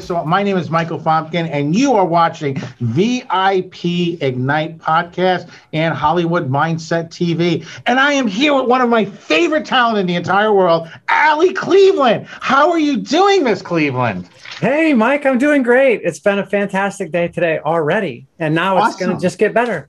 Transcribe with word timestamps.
So 0.00 0.24
my 0.24 0.42
name 0.42 0.56
is 0.56 0.70
Michael 0.70 0.98
Fomkin, 0.98 1.48
and 1.50 1.74
you 1.74 1.94
are 1.94 2.04
watching 2.04 2.56
VIP 2.80 4.20
Ignite 4.22 4.78
podcast 4.78 5.50
and 5.72 5.94
Hollywood 5.94 6.50
Mindset 6.50 7.08
TV. 7.08 7.66
And 7.86 7.98
I 7.98 8.12
am 8.12 8.26
here 8.26 8.54
with 8.54 8.66
one 8.66 8.80
of 8.80 8.88
my 8.88 9.04
favorite 9.04 9.66
talent 9.66 9.98
in 9.98 10.06
the 10.06 10.14
entire 10.14 10.52
world, 10.52 10.88
Allie 11.08 11.52
Cleveland. 11.52 12.26
How 12.28 12.70
are 12.70 12.78
you 12.78 12.98
doing, 12.98 13.44
Miss 13.44 13.62
Cleveland? 13.62 14.28
Hey, 14.60 14.94
Mike, 14.94 15.26
I'm 15.26 15.38
doing 15.38 15.62
great. 15.62 16.00
It's 16.04 16.20
been 16.20 16.38
a 16.38 16.46
fantastic 16.46 17.12
day 17.12 17.28
today 17.28 17.58
already, 17.58 18.26
and 18.38 18.54
now 18.54 18.84
it's 18.84 18.96
going 18.96 19.14
to 19.14 19.20
just 19.20 19.38
get 19.38 19.54
better. 19.54 19.88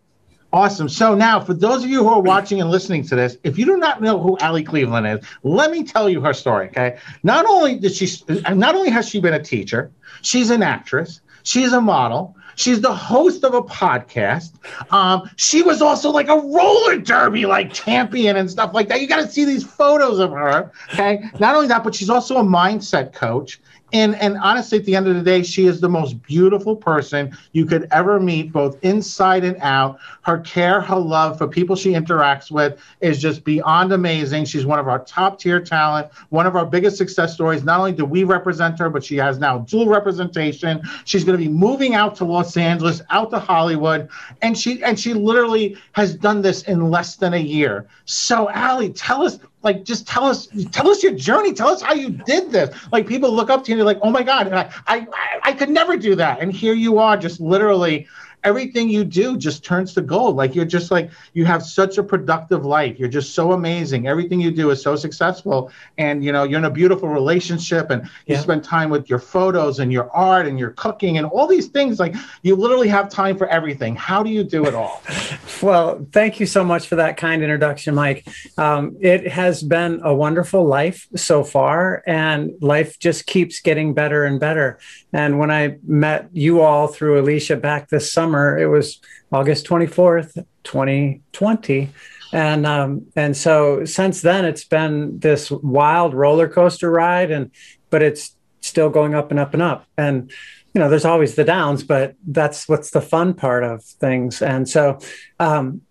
Awesome. 0.51 0.89
So 0.89 1.13
now, 1.13 1.39
for 1.39 1.53
those 1.53 1.83
of 1.83 1.89
you 1.89 1.99
who 1.99 2.09
are 2.09 2.21
watching 2.21 2.59
and 2.59 2.71
listening 2.71 3.03
to 3.07 3.15
this, 3.15 3.37
if 3.43 3.57
you 3.57 3.65
do 3.65 3.77
not 3.77 4.01
know 4.01 4.19
who 4.19 4.37
Allie 4.39 4.63
Cleveland 4.63 5.05
is, 5.05 5.25
let 5.43 5.69
me 5.69 5.83
tell 5.83 6.09
you 6.09 6.21
her 6.21 6.33
story. 6.33 6.67
Okay. 6.69 6.97
Not 7.21 7.45
only 7.45 7.77
did 7.77 7.93
she, 7.93 8.09
not 8.51 8.75
only 8.75 8.89
has 8.89 9.07
she 9.07 9.19
been 9.19 9.35
a 9.35 9.43
teacher, 9.43 9.91
she's 10.21 10.49
an 10.49 10.63
actress, 10.63 11.21
she's 11.43 11.71
a 11.71 11.81
model, 11.81 12.35
She's 12.59 12.81
the 12.81 12.93
host 12.93 13.45
of 13.45 13.53
a 13.53 13.61
podcast. 13.61 14.51
Um, 14.91 15.29
she 15.37 15.61
was 15.61 15.81
also 15.81 16.09
like 16.09 16.27
a 16.27 16.35
roller 16.35 16.97
derby 16.97 17.45
like 17.45 17.71
champion 17.71 18.35
and 18.35 18.51
stuff 18.51 18.73
like 18.73 18.89
that. 18.89 18.99
You 18.99 19.07
got 19.07 19.21
to 19.21 19.31
see 19.31 19.45
these 19.45 19.63
photos 19.63 20.19
of 20.19 20.31
her. 20.31 20.69
Okay. 20.93 21.23
Not 21.39 21.55
only 21.55 21.69
that, 21.69 21.85
but 21.85 21.95
she's 21.95 22.09
also 22.09 22.35
a 22.35 22.43
mindset 22.43 23.13
coach 23.13 23.61
and 23.93 24.15
and 24.15 24.37
honestly 24.37 24.79
at 24.79 24.85
the 24.85 24.95
end 24.95 25.07
of 25.07 25.15
the 25.15 25.21
day 25.21 25.43
she 25.43 25.65
is 25.65 25.79
the 25.79 25.89
most 25.89 26.21
beautiful 26.23 26.75
person 26.75 27.35
you 27.51 27.65
could 27.65 27.87
ever 27.91 28.19
meet 28.19 28.51
both 28.51 28.77
inside 28.83 29.43
and 29.43 29.57
out. 29.61 29.99
Her 30.21 30.39
care 30.39 30.81
her 30.81 30.97
love 30.97 31.37
for 31.37 31.47
people 31.47 31.75
she 31.75 31.91
interacts 31.91 32.51
with 32.51 32.79
is 33.01 33.21
just 33.21 33.43
beyond 33.43 33.91
amazing. 33.93 34.45
She's 34.45 34.65
one 34.65 34.79
of 34.79 34.87
our 34.87 34.99
top 35.05 35.39
tier 35.39 35.59
talent 35.59 36.09
one 36.29 36.45
of 36.45 36.55
our 36.55 36.65
biggest 36.65 36.97
success 36.97 37.33
stories. 37.33 37.63
Not 37.63 37.79
only 37.79 37.91
do 37.91 38.05
we 38.05 38.23
represent 38.23 38.79
her 38.79 38.89
but 38.89 39.03
she 39.03 39.17
has 39.17 39.39
now 39.39 39.59
dual 39.59 39.87
representation. 39.87 40.81
She's 41.05 41.23
going 41.23 41.37
to 41.37 41.43
be 41.43 41.51
moving 41.51 41.95
out 41.95 42.15
to 42.17 42.25
los 42.25 42.55
angeles 42.57 43.01
out 43.09 43.31
to 43.31 43.39
hollywood 43.39 44.09
and 44.41 44.57
she 44.57 44.83
and 44.83 44.99
she 44.99 45.13
literally 45.13 45.77
has 45.93 46.15
done 46.15 46.41
this 46.41 46.63
in 46.63 46.89
less 46.89 47.15
than 47.15 47.33
a 47.33 47.37
year. 47.37 47.87
So 48.05 48.49
Allie, 48.49 48.91
tell 48.91 49.23
us 49.23 49.39
like 49.63 49.83
just 49.83 50.07
tell 50.07 50.25
us 50.25 50.47
tell 50.71 50.89
us 50.89 51.03
your 51.03 51.13
journey. 51.13 51.53
Tell 51.53 51.69
us 51.69 51.81
how 51.81 51.93
you 51.93 52.09
did 52.09 52.51
this. 52.51 52.75
Like 52.91 53.07
people 53.07 53.31
look 53.31 53.49
up 53.49 53.63
to 53.65 53.71
you 53.71 53.73
and 53.73 53.79
they're 53.79 53.93
like 53.93 54.03
oh 54.03 54.11
my 54.11 54.23
god. 54.23 54.51
I, 54.53 54.71
I 54.87 55.07
i 55.43 55.53
could 55.53 55.69
never 55.69 55.97
do 55.97 56.15
that. 56.15 56.39
And 56.39 56.51
here 56.51 56.73
you 56.73 56.99
are 56.99 57.17
just 57.17 57.39
literally 57.39 58.07
everything 58.43 58.89
you 58.89 59.03
do 59.03 59.37
just 59.37 59.63
turns 59.63 59.93
to 59.93 60.01
gold. 60.01 60.35
Like 60.35 60.55
you're 60.55 60.65
just 60.65 60.91
like 60.91 61.11
you 61.33 61.45
have 61.45 61.63
such 61.63 61.97
a 61.97 62.03
productive 62.03 62.65
life. 62.65 62.99
You're 62.99 63.09
just 63.09 63.33
so 63.33 63.51
amazing. 63.51 64.07
Everything 64.07 64.39
you 64.39 64.51
do 64.51 64.69
is 64.69 64.81
so 64.81 64.95
successful, 64.95 65.71
and 65.97 66.23
you 66.23 66.31
know 66.31 66.43
you're 66.43 66.59
in 66.59 66.65
a 66.65 66.71
beautiful 66.71 67.09
relationship, 67.09 67.89
and 67.89 68.03
you 68.25 68.35
yeah. 68.35 68.39
spend 68.39 68.63
time 68.63 68.89
with 68.89 69.09
your 69.09 69.19
photos 69.19 69.79
and 69.79 69.91
your 69.91 70.09
art 70.11 70.47
and 70.47 70.59
your 70.59 70.71
cooking 70.71 71.17
and 71.17 71.27
all 71.27 71.47
these 71.47 71.67
things. 71.67 71.99
Like 71.99 72.15
you 72.41 72.55
literally 72.55 72.87
have 72.87 73.09
time 73.09 73.37
for 73.37 73.47
everything. 73.47 73.95
How 73.95 74.23
do 74.23 74.29
you 74.29 74.43
do 74.43 74.65
it 74.65 74.73
all? 74.73 75.01
well, 75.61 76.05
thank 76.11 76.39
you 76.39 76.45
so 76.45 76.63
much 76.63 76.87
for 76.87 76.95
that 76.95 77.17
kind 77.17 77.43
introduction, 77.43 77.95
Mike. 77.95 78.27
Um, 78.57 78.97
it 79.01 79.27
has 79.27 79.63
been 79.63 80.01
a 80.03 80.13
wonderful 80.13 80.65
life 80.65 81.07
so 81.15 81.43
far, 81.43 82.03
and 82.07 82.51
life 82.61 82.99
just 82.99 83.25
keeps 83.25 83.59
getting 83.59 83.93
better 83.93 84.23
and 84.25 84.39
better. 84.39 84.79
And 85.11 85.39
when 85.39 85.49
I 85.49 85.77
met 85.85 86.29
you 86.33 86.61
all 86.61 86.87
through 86.87 87.19
Alicia 87.19 87.55
back 87.55 87.89
this 87.89 88.11
summer, 88.11 88.28
it 88.35 88.67
was 88.67 88.99
August 89.31 89.65
24th, 89.65 90.45
2020. 90.63 91.89
And 92.31 92.65
um, 92.67 93.07
and 93.15 93.35
so 93.35 93.85
since 93.85 94.21
then 94.21 94.45
it's 94.45 94.63
been 94.63 95.19
this 95.19 95.49
wild 95.49 96.13
roller 96.13 96.47
coaster 96.47 96.91
ride 96.91 97.31
and 97.31 97.49
but 97.89 98.03
it's 98.03 98.35
still 98.61 98.89
going 98.89 99.15
up 99.15 99.31
and 99.31 99.39
up 99.39 99.53
and 99.53 99.63
up. 99.63 99.87
And 99.97 100.31
you 100.73 100.79
know, 100.79 100.89
there's 100.89 101.05
always 101.05 101.33
the 101.33 101.43
downs, 101.43 101.83
but 101.83 102.15
that's 102.27 102.69
what's 102.69 102.91
the 102.91 103.01
fun 103.01 103.33
part 103.33 103.63
of 103.63 103.83
things. 103.83 104.43
And 104.43 104.69
so 104.69 104.99
um, 105.39 105.81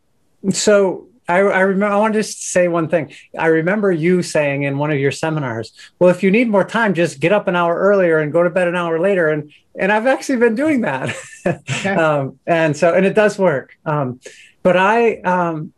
so 0.50 1.07
I, 1.28 1.38
I 1.40 1.60
remember. 1.60 1.94
I 1.94 1.98
want 1.98 2.14
to 2.14 2.20
just 2.20 2.50
say 2.50 2.68
one 2.68 2.88
thing. 2.88 3.12
I 3.38 3.46
remember 3.46 3.92
you 3.92 4.22
saying 4.22 4.62
in 4.62 4.78
one 4.78 4.90
of 4.90 4.98
your 4.98 5.12
seminars, 5.12 5.72
"Well, 5.98 6.10
if 6.10 6.22
you 6.22 6.30
need 6.30 6.48
more 6.48 6.64
time, 6.64 6.94
just 6.94 7.20
get 7.20 7.32
up 7.32 7.48
an 7.48 7.54
hour 7.54 7.76
earlier 7.76 8.18
and 8.18 8.32
go 8.32 8.42
to 8.42 8.50
bed 8.50 8.66
an 8.66 8.74
hour 8.74 8.98
later." 8.98 9.28
And 9.28 9.52
and 9.78 9.92
I've 9.92 10.06
actually 10.06 10.38
been 10.38 10.54
doing 10.54 10.80
that, 10.80 11.14
okay. 11.46 11.90
um, 11.94 12.38
and 12.46 12.76
so 12.76 12.94
and 12.94 13.04
it 13.04 13.14
does 13.14 13.38
work. 13.38 13.76
Um, 13.84 14.20
but 14.62 14.76
I 14.76 15.20
um, 15.20 15.74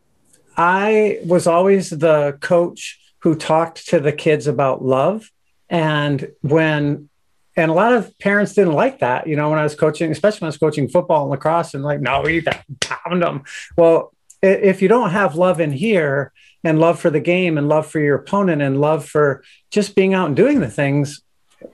I 0.56 1.18
was 1.24 1.46
always 1.46 1.90
the 1.90 2.38
coach 2.40 2.98
who 3.18 3.34
talked 3.34 3.88
to 3.88 3.98
the 3.98 4.12
kids 4.12 4.46
about 4.46 4.84
love, 4.84 5.30
and 5.68 6.30
when 6.42 7.08
and 7.56 7.70
a 7.70 7.74
lot 7.74 7.92
of 7.92 8.16
parents 8.18 8.54
didn't 8.54 8.74
like 8.74 9.00
that. 9.00 9.26
You 9.26 9.36
know, 9.36 9.50
when 9.50 9.58
I 9.58 9.64
was 9.64 9.74
coaching, 9.74 10.12
especially 10.12 10.40
when 10.40 10.46
I 10.46 10.50
was 10.50 10.58
coaching 10.58 10.88
football 10.88 11.22
and 11.22 11.30
lacrosse, 11.30 11.74
and 11.74 11.82
like, 11.82 12.00
no, 12.00 12.22
we 12.22 12.32
need 12.32 12.44
to 12.44 12.64
pound 12.80 13.22
them. 13.22 13.42
Well, 13.76 14.14
if 14.42 14.82
you 14.82 14.88
don't 14.88 15.10
have 15.10 15.34
love 15.34 15.60
in 15.60 15.72
here 15.72 16.32
and 16.64 16.78
love 16.78 16.98
for 17.00 17.10
the 17.10 17.20
game 17.20 17.58
and 17.58 17.68
love 17.68 17.86
for 17.86 18.00
your 18.00 18.16
opponent 18.16 18.62
and 18.62 18.80
love 18.80 19.06
for 19.06 19.42
just 19.70 19.94
being 19.94 20.14
out 20.14 20.26
and 20.28 20.36
doing 20.36 20.60
the 20.60 20.70
things, 20.70 21.22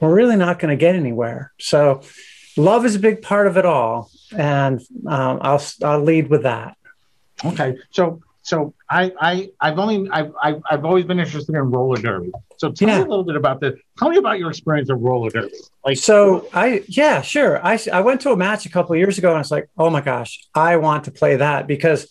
we're 0.01 0.15
really 0.15 0.37
not 0.37 0.59
going 0.59 0.71
to 0.71 0.81
get 0.81 0.95
anywhere. 0.95 1.53
So, 1.59 2.03
love 2.57 2.85
is 2.85 2.97
a 2.97 3.01
big 3.01 3.23
part 3.23 3.47
of 3.47 3.57
it 3.57 3.67
all, 3.67 4.11
and 4.37 4.81
um, 5.07 5.39
I'll 5.43 5.63
I'll 5.83 6.03
lead 6.03 6.29
with 6.29 6.43
that. 6.43 6.77
Okay, 7.45 7.77
so 7.91 8.21
so 8.43 8.75
I 8.89 9.13
I 9.21 9.51
I've 9.61 9.79
only 9.79 10.09
I've 10.11 10.33
I've, 10.43 10.63
I've 10.71 10.85
always 10.85 11.05
been 11.05 11.19
interested 11.19 11.55
in 11.55 11.71
roller 11.71 12.01
derby. 12.01 12.33
So 12.59 12.73
tell 12.73 12.89
yeah. 12.89 12.99
me 12.99 13.05
a 13.05 13.09
little 13.09 13.25
bit 13.25 13.37
about 13.37 13.61
this. 13.61 13.79
Tell 13.99 14.09
me 14.09 14.17
about 14.17 14.39
your 14.39 14.51
experience 14.51 14.89
of 14.89 15.01
roller 15.01 15.31
derby. 15.31 15.55
Like 15.85 15.99
so, 15.99 16.49
I 16.53 16.83
yeah 16.89 17.23
sure. 17.23 17.65
I 17.65 17.79
I 17.93 18.01
went 18.01 18.21
to 18.23 18.31
a 18.31 18.37
match 18.37 18.67
a 18.67 18.71
couple 18.71 18.97
years 18.97 19.19
ago 19.19 19.29
and 19.29 19.37
I 19.37 19.41
was 19.41 19.51
like, 19.51 19.69
oh 19.77 19.91
my 19.91 20.01
gosh, 20.01 20.47
I 20.55 20.77
want 20.77 21.05
to 21.05 21.11
play 21.11 21.37
that 21.37 21.67
because 21.67 22.09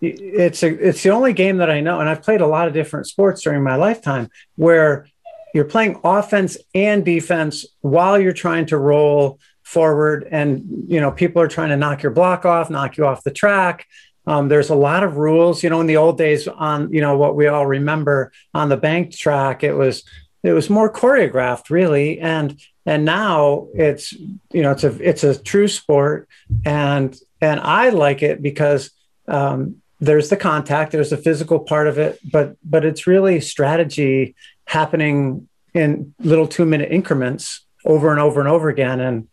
it's 0.00 0.62
a, 0.62 0.68
it's 0.88 1.02
the 1.02 1.10
only 1.10 1.32
game 1.32 1.58
that 1.58 1.70
I 1.70 1.80
know, 1.80 2.00
and 2.00 2.08
I've 2.08 2.22
played 2.22 2.40
a 2.40 2.46
lot 2.46 2.68
of 2.68 2.74
different 2.74 3.06
sports 3.06 3.42
during 3.42 3.62
my 3.62 3.76
lifetime 3.76 4.28
where 4.56 5.06
you're 5.54 5.64
playing 5.64 6.00
offense 6.02 6.56
and 6.74 7.04
defense 7.04 7.64
while 7.80 8.18
you're 8.18 8.32
trying 8.32 8.66
to 8.66 8.76
roll 8.76 9.38
forward, 9.62 10.28
and 10.30 10.64
you 10.86 11.00
know 11.00 11.10
people 11.10 11.40
are 11.40 11.48
trying 11.48 11.70
to 11.70 11.76
knock 11.76 12.02
your 12.02 12.12
block 12.12 12.44
off, 12.44 12.70
knock 12.70 12.96
you 12.96 13.06
off 13.06 13.24
the 13.24 13.30
track. 13.30 13.86
Um, 14.26 14.48
there's 14.48 14.70
a 14.70 14.74
lot 14.74 15.04
of 15.04 15.16
rules. 15.16 15.62
You 15.62 15.70
know, 15.70 15.80
in 15.80 15.86
the 15.86 15.96
old 15.96 16.18
days, 16.18 16.48
on 16.48 16.92
you 16.92 17.00
know 17.00 17.16
what 17.16 17.36
we 17.36 17.46
all 17.46 17.66
remember 17.66 18.32
on 18.52 18.68
the 18.68 18.76
bank 18.76 19.16
track, 19.16 19.62
it 19.62 19.74
was 19.74 20.02
it 20.42 20.52
was 20.52 20.68
more 20.68 20.92
choreographed, 20.92 21.70
really, 21.70 22.20
and 22.20 22.60
and 22.84 23.04
now 23.04 23.68
it's 23.74 24.12
you 24.12 24.62
know 24.62 24.72
it's 24.72 24.84
a 24.84 25.08
it's 25.08 25.24
a 25.24 25.40
true 25.40 25.68
sport, 25.68 26.28
and 26.64 27.16
and 27.40 27.60
I 27.60 27.90
like 27.90 28.22
it 28.22 28.42
because 28.42 28.90
um, 29.28 29.76
there's 30.04 30.28
the 30.30 30.36
contact, 30.36 30.92
there's 30.92 31.10
the 31.10 31.16
physical 31.16 31.60
part 31.60 31.86
of 31.86 31.98
it, 31.98 32.18
but 32.30 32.56
but 32.64 32.84
it's 32.84 33.06
really 33.06 33.40
strategy 33.40 34.34
happening 34.66 35.48
in 35.72 36.14
little 36.20 36.46
two 36.46 36.64
minute 36.64 36.90
increments 36.90 37.64
over 37.84 38.10
and 38.10 38.20
over 38.20 38.40
and 38.40 38.48
over 38.48 38.68
again, 38.68 39.00
and 39.00 39.28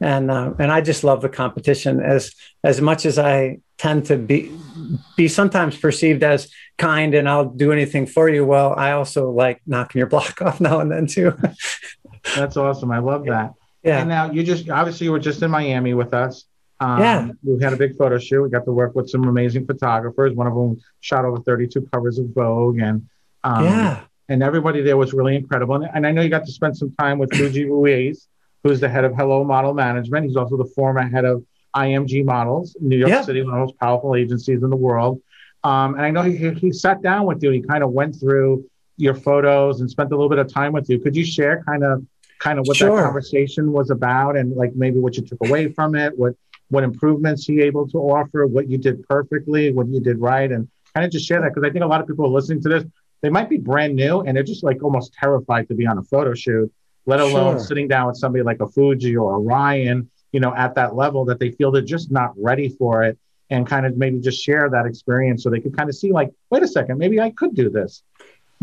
and 0.00 0.30
uh, 0.30 0.52
and 0.58 0.72
I 0.72 0.80
just 0.80 1.04
love 1.04 1.22
the 1.22 1.28
competition 1.28 2.00
as 2.00 2.34
as 2.62 2.80
much 2.80 3.06
as 3.06 3.18
I 3.18 3.60
tend 3.78 4.06
to 4.06 4.16
be 4.16 4.50
be 5.16 5.28
sometimes 5.28 5.76
perceived 5.76 6.22
as 6.22 6.50
kind 6.78 7.14
and 7.14 7.28
I'll 7.28 7.48
do 7.48 7.72
anything 7.72 8.06
for 8.06 8.28
you. 8.28 8.44
Well, 8.44 8.74
I 8.76 8.92
also 8.92 9.30
like 9.30 9.60
knocking 9.66 9.98
your 9.98 10.08
block 10.08 10.40
off 10.42 10.60
now 10.60 10.80
and 10.80 10.90
then 10.90 11.06
too. 11.06 11.36
That's 12.34 12.56
awesome. 12.56 12.90
I 12.90 12.98
love 12.98 13.26
that. 13.26 13.54
Yeah. 13.82 14.00
And 14.00 14.08
now 14.08 14.30
you 14.30 14.42
just 14.42 14.70
obviously 14.70 15.04
you 15.06 15.12
were 15.12 15.18
just 15.18 15.42
in 15.42 15.50
Miami 15.50 15.94
with 15.94 16.14
us. 16.14 16.44
Um, 16.80 17.00
yeah. 17.00 17.28
We 17.42 17.62
had 17.62 17.72
a 17.72 17.76
big 17.76 17.96
photo 17.96 18.18
shoot. 18.18 18.42
We 18.42 18.50
got 18.50 18.64
to 18.64 18.72
work 18.72 18.94
with 18.94 19.08
some 19.08 19.24
amazing 19.24 19.66
photographers. 19.66 20.34
One 20.34 20.46
of 20.46 20.54
them 20.54 20.80
shot 21.00 21.24
over 21.24 21.38
32 21.40 21.88
covers 21.92 22.18
of 22.18 22.26
Vogue. 22.34 22.78
And 22.78 23.08
um, 23.42 23.64
yeah. 23.64 24.00
And 24.28 24.42
everybody 24.42 24.80
there 24.80 24.96
was 24.96 25.12
really 25.12 25.36
incredible. 25.36 25.74
And, 25.76 25.88
and 25.94 26.06
I 26.06 26.10
know 26.10 26.22
you 26.22 26.30
got 26.30 26.46
to 26.46 26.52
spend 26.52 26.76
some 26.76 26.92
time 26.98 27.18
with 27.18 27.34
Fuji 27.34 27.66
Ruiz, 27.66 28.26
who's 28.62 28.80
the 28.80 28.88
head 28.88 29.04
of 29.04 29.14
Hello 29.14 29.44
Model 29.44 29.74
Management. 29.74 30.26
He's 30.26 30.36
also 30.36 30.56
the 30.56 30.64
former 30.64 31.02
head 31.02 31.26
of 31.26 31.44
IMG 31.76 32.24
Models, 32.24 32.76
New 32.80 32.96
York 32.96 33.10
yeah. 33.10 33.22
City, 33.22 33.42
one 33.42 33.50
of 33.50 33.54
the 33.54 33.64
most 33.66 33.78
powerful 33.78 34.14
agencies 34.14 34.62
in 34.62 34.70
the 34.70 34.76
world. 34.76 35.20
Um, 35.62 35.94
and 35.94 36.02
I 36.02 36.10
know 36.10 36.22
he, 36.22 36.50
he 36.54 36.72
sat 36.72 37.02
down 37.02 37.26
with 37.26 37.42
you. 37.42 37.50
He 37.50 37.60
kind 37.60 37.84
of 37.84 37.90
went 37.90 38.18
through 38.18 38.64
your 38.96 39.14
photos 39.14 39.80
and 39.80 39.90
spent 39.90 40.10
a 40.12 40.14
little 40.14 40.28
bit 40.28 40.38
of 40.38 40.52
time 40.52 40.72
with 40.72 40.88
you. 40.88 40.98
Could 41.00 41.16
you 41.16 41.24
share 41.24 41.62
kind 41.64 41.84
of 41.84 42.04
kind 42.38 42.58
of 42.58 42.66
what 42.66 42.76
Sure. 42.76 42.96
that 42.96 43.04
conversation 43.04 43.72
was 43.72 43.90
about, 43.90 44.36
and 44.36 44.54
like 44.54 44.74
maybe 44.74 44.98
what 44.98 45.16
you 45.16 45.22
took 45.22 45.38
away 45.46 45.72
from 45.72 45.94
it, 45.94 46.16
what 46.18 46.34
what 46.68 46.84
improvements 46.84 47.48
you 47.48 47.62
able 47.62 47.86
to 47.88 47.98
offer, 47.98 48.46
what 48.46 48.68
you 48.68 48.78
did 48.78 49.06
perfectly, 49.08 49.72
what 49.72 49.88
you 49.88 50.00
did 50.00 50.18
right, 50.20 50.50
and 50.50 50.68
kind 50.94 51.04
of 51.04 51.12
just 51.12 51.26
share 51.26 51.40
that 51.40 51.54
because 51.54 51.68
I 51.68 51.72
think 51.72 51.84
a 51.84 51.88
lot 51.88 52.00
of 52.00 52.06
people 52.06 52.24
are 52.26 52.28
listening 52.28 52.62
to 52.62 52.68
this. 52.68 52.84
They 53.20 53.30
might 53.30 53.48
be 53.48 53.58
brand 53.58 53.94
new 53.96 54.20
and 54.20 54.36
they're 54.36 54.42
just 54.44 54.62
like 54.64 54.82
almost 54.82 55.14
terrified 55.14 55.68
to 55.68 55.74
be 55.74 55.86
on 55.86 55.98
a 55.98 56.02
photo 56.02 56.34
shoot, 56.34 56.70
let 57.06 57.20
alone 57.20 57.56
Sure. 57.56 57.66
sitting 57.66 57.88
down 57.88 58.08
with 58.08 58.16
somebody 58.16 58.42
like 58.44 58.60
a 58.60 58.68
Fuji 58.68 59.16
or 59.16 59.34
a 59.36 59.38
Ryan, 59.38 60.10
you 60.32 60.40
know, 60.40 60.54
at 60.54 60.74
that 60.74 60.94
level 60.94 61.24
that 61.26 61.38
they 61.38 61.50
feel 61.50 61.70
they're 61.70 61.82
just 61.82 62.10
not 62.10 62.32
ready 62.36 62.68
for 62.68 63.02
it, 63.04 63.18
and 63.50 63.66
kind 63.66 63.86
of 63.86 63.96
maybe 63.96 64.18
just 64.20 64.42
share 64.42 64.68
that 64.70 64.84
experience 64.86 65.42
so 65.42 65.50
they 65.50 65.60
could 65.60 65.76
kind 65.76 65.88
of 65.88 65.94
see 65.94 66.12
like, 66.12 66.30
wait 66.50 66.62
a 66.62 66.68
second, 66.68 66.98
maybe 66.98 67.20
I 67.20 67.30
could 67.30 67.54
do 67.54 67.70
this. 67.70 68.02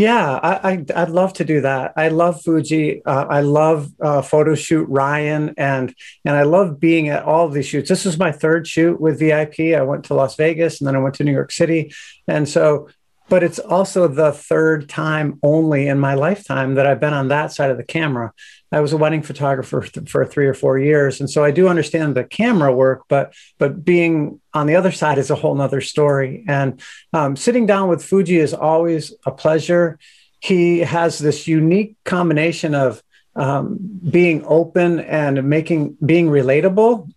Yeah, 0.02 0.40
I, 0.42 0.72
I 0.72 0.86
I'd 0.96 1.12
love 1.12 1.34
to 1.34 1.46
do 1.46 1.62
that. 1.62 1.94
I 1.96 2.08
love 2.08 2.42
Fuji. 2.42 3.06
Uh, 3.06 3.28
I 3.30 3.42
love 3.42 3.92
uh, 4.02 4.24
photo 4.24 4.56
shoot 4.56 4.86
Ryan, 4.90 5.54
and 5.58 5.94
and 6.26 6.36
I 6.36 6.42
love 6.42 6.80
being 6.80 7.10
at 7.10 7.22
all 7.22 7.46
of 7.46 7.54
these 7.54 7.68
shoots. 7.68 7.88
This 7.88 8.06
was 8.06 8.18
my 8.18 8.32
third 8.32 8.68
shoot 8.68 9.00
with 9.00 9.20
VIP. 9.20 9.76
I 9.78 9.84
went 9.84 10.06
to 10.06 10.16
Las 10.16 10.36
Vegas, 10.38 10.82
and 10.82 10.88
then 10.88 10.96
I 10.96 11.00
went 11.00 11.14
to 11.16 11.24
New 11.24 11.32
York 11.32 11.52
City, 11.52 11.94
and 12.28 12.50
so. 12.50 12.90
But 13.32 13.44
it's 13.44 13.60
also 13.60 14.10
the 14.10 14.34
third 14.34 14.90
time 14.90 15.40
only 15.42 15.88
in 15.88 15.98
my 15.98 16.16
lifetime 16.16 16.76
that 16.76 16.86
I've 16.86 17.00
been 17.00 17.14
on 17.14 17.30
that 17.30 17.54
side 17.54 17.72
of 17.72 17.78
the 17.78 17.84
camera. 17.98 18.34
I 18.74 18.82
was 18.82 18.92
a 18.92 18.98
wedding 18.98 19.22
photographer 19.22 19.82
for, 19.82 20.02
for 20.06 20.26
three 20.26 20.48
or 20.48 20.54
four 20.54 20.78
years, 20.78 21.22
and 21.22 21.30
so 21.30 21.42
I 21.42 21.52
do 21.52 21.70
understand 21.70 22.14
the 22.14 22.26
camera 22.26 22.76
work. 22.76 23.04
But 23.08 23.34
but 23.58 23.86
being 23.86 24.42
on 24.54 24.68
the 24.68 24.76
other 24.76 24.92
side 24.92 25.18
is 25.18 25.30
a 25.30 25.36
whole 25.36 25.56
nother 25.56 25.80
story. 25.80 26.44
And 26.46 26.82
um, 27.14 27.38
sitting 27.38 27.66
down 27.66 27.88
with 27.88 28.04
Fuji 28.04 28.36
is 28.36 28.54
always 28.54 29.14
a 29.26 29.32
pleasure. 29.32 29.98
He 30.42 30.80
has 30.80 31.18
this 31.18 31.48
unique 31.48 31.96
combination 32.04 32.76
of 32.76 33.02
um, 33.38 33.78
being 34.10 34.44
open 34.46 35.00
and 35.00 35.42
making 35.46 35.96
being 36.06 36.28
relatable, 36.28 37.10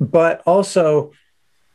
but 0.00 0.42
also 0.46 1.12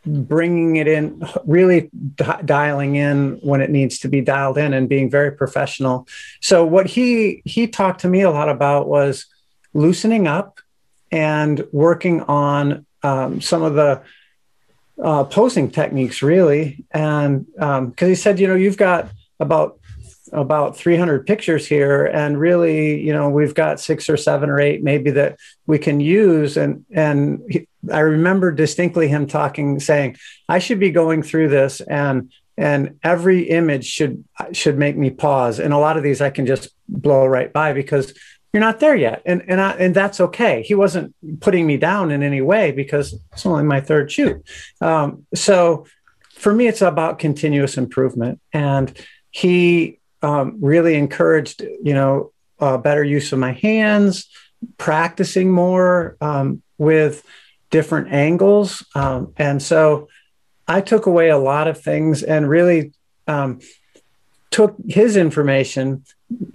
bringing 0.05 0.75
it 0.75 0.87
in, 0.87 1.23
really 1.45 1.89
di- 2.15 2.41
dialing 2.45 2.95
in 2.95 3.39
when 3.41 3.61
it 3.61 3.69
needs 3.69 3.99
to 3.99 4.07
be 4.07 4.21
dialed 4.21 4.57
in, 4.57 4.73
and 4.73 4.89
being 4.89 5.09
very 5.09 5.31
professional. 5.31 6.07
So 6.41 6.65
what 6.65 6.87
he 6.87 7.41
he 7.45 7.67
talked 7.67 8.01
to 8.01 8.07
me 8.07 8.21
a 8.21 8.31
lot 8.31 8.49
about 8.49 8.87
was 8.87 9.25
loosening 9.73 10.27
up 10.27 10.59
and 11.11 11.65
working 11.71 12.21
on 12.21 12.85
um, 13.03 13.41
some 13.41 13.61
of 13.61 13.75
the 13.75 14.01
uh, 15.01 15.25
posing 15.25 15.69
techniques 15.69 16.21
really 16.21 16.85
and 16.91 17.45
because 17.47 18.07
he 18.07 18.15
said 18.15 18.39
you 18.39 18.47
know 18.47 18.55
you've 18.55 18.77
got 18.77 19.09
about 19.41 19.77
about 20.35 20.77
300 20.77 21.25
pictures 21.25 21.65
here 21.65 22.05
and 22.05 22.39
really 22.39 22.99
you 23.01 23.13
know 23.13 23.29
we've 23.29 23.55
got 23.55 23.79
six 23.79 24.09
or 24.09 24.17
seven 24.17 24.49
or 24.49 24.59
eight 24.59 24.83
maybe 24.83 25.11
that 25.11 25.37
we 25.65 25.79
can 25.79 25.99
use. 25.99 26.57
And 26.57 26.85
and 26.91 27.41
he, 27.49 27.67
i 27.91 27.99
remember 27.99 28.51
distinctly 28.51 29.07
him 29.07 29.27
talking 29.27 29.79
saying 29.79 30.17
i 30.49 30.57
should 30.57 30.79
be 30.79 30.89
going 30.89 31.21
through 31.21 31.49
this 31.49 31.81
and 31.81 32.31
and 32.57 32.97
every 33.03 33.43
image 33.43 33.85
should 33.85 34.23
should 34.51 34.77
make 34.77 34.97
me 34.97 35.09
pause. 35.09 35.59
And 35.59 35.73
a 35.73 35.77
lot 35.77 35.97
of 35.97 36.03
these 36.03 36.21
i 36.21 36.29
can 36.29 36.45
just 36.45 36.69
blow 36.87 37.25
right 37.25 37.51
by 37.51 37.73
because 37.73 38.13
you're 38.55 38.61
not 38.61 38.79
there 38.79 38.95
yet. 38.95 39.21
And 39.25 39.43
and 39.49 39.59
I, 39.59 39.71
and 39.71 39.93
that's 39.93 40.21
okay. 40.21 40.63
He 40.63 40.75
wasn't 40.75 41.13
putting 41.41 41.67
me 41.67 41.75
down 41.75 42.09
in 42.09 42.23
any 42.23 42.39
way 42.39 42.71
because 42.71 43.13
it's 43.33 43.45
only 43.45 43.65
my 43.65 43.81
third 43.81 44.09
shoot. 44.09 44.41
Um, 44.79 45.25
so 45.33 45.85
for 46.31 46.53
me 46.53 46.67
it's 46.67 46.81
about 46.81 47.19
continuous 47.19 47.77
improvement. 47.77 48.39
And 48.53 48.97
he 49.29 49.99
um, 50.25 50.57
really 50.61 50.95
encouraged 50.95 51.61
you 51.61 51.93
know 51.93 52.31
uh, 52.59 52.77
better 52.77 53.03
use 53.03 53.31
of 53.33 53.39
my 53.39 53.53
hands 53.53 54.27
practicing 54.77 55.51
more 55.51 56.17
um, 56.21 56.61
with 56.77 57.23
different 57.69 58.11
angles. 58.11 58.85
Um, 58.95 59.33
and 59.37 59.61
so 59.61 60.07
i 60.67 60.81
took 60.81 61.05
away 61.05 61.29
a 61.29 61.37
lot 61.37 61.67
of 61.67 61.79
things 61.79 62.23
and 62.23 62.49
really 62.49 62.91
um, 63.27 63.59
took 64.49 64.75
his 64.87 65.15
information 65.15 66.03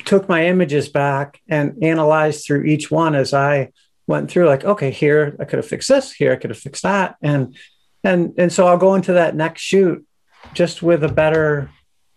took 0.05 0.29
my 0.29 0.47
images 0.47 0.89
back 0.89 1.41
and 1.49 1.83
analyzed 1.83 2.45
through 2.45 2.65
each 2.65 2.91
one 2.91 3.15
as 3.15 3.33
I 3.33 3.71
went 4.07 4.31
through 4.31 4.47
like 4.47 4.65
okay 4.65 4.91
here 4.91 5.37
I 5.39 5.45
could 5.45 5.59
have 5.59 5.69
fixed 5.69 5.89
this 5.89 6.13
here 6.13 6.33
I 6.33 6.37
could 6.37 6.51
have 6.51 6.59
fixed 6.59 6.83
that. 6.83 7.17
And 7.23 7.57
and 8.03 8.35
and 8.37 8.53
so 8.53 8.67
I'll 8.67 8.79
go 8.79 8.95
into 8.95 9.13
that 9.15 9.37
next 9.37 9.63
shoot 9.63 10.05
just 10.55 10.83
with 10.83 11.05
a 11.05 11.09
better 11.09 11.71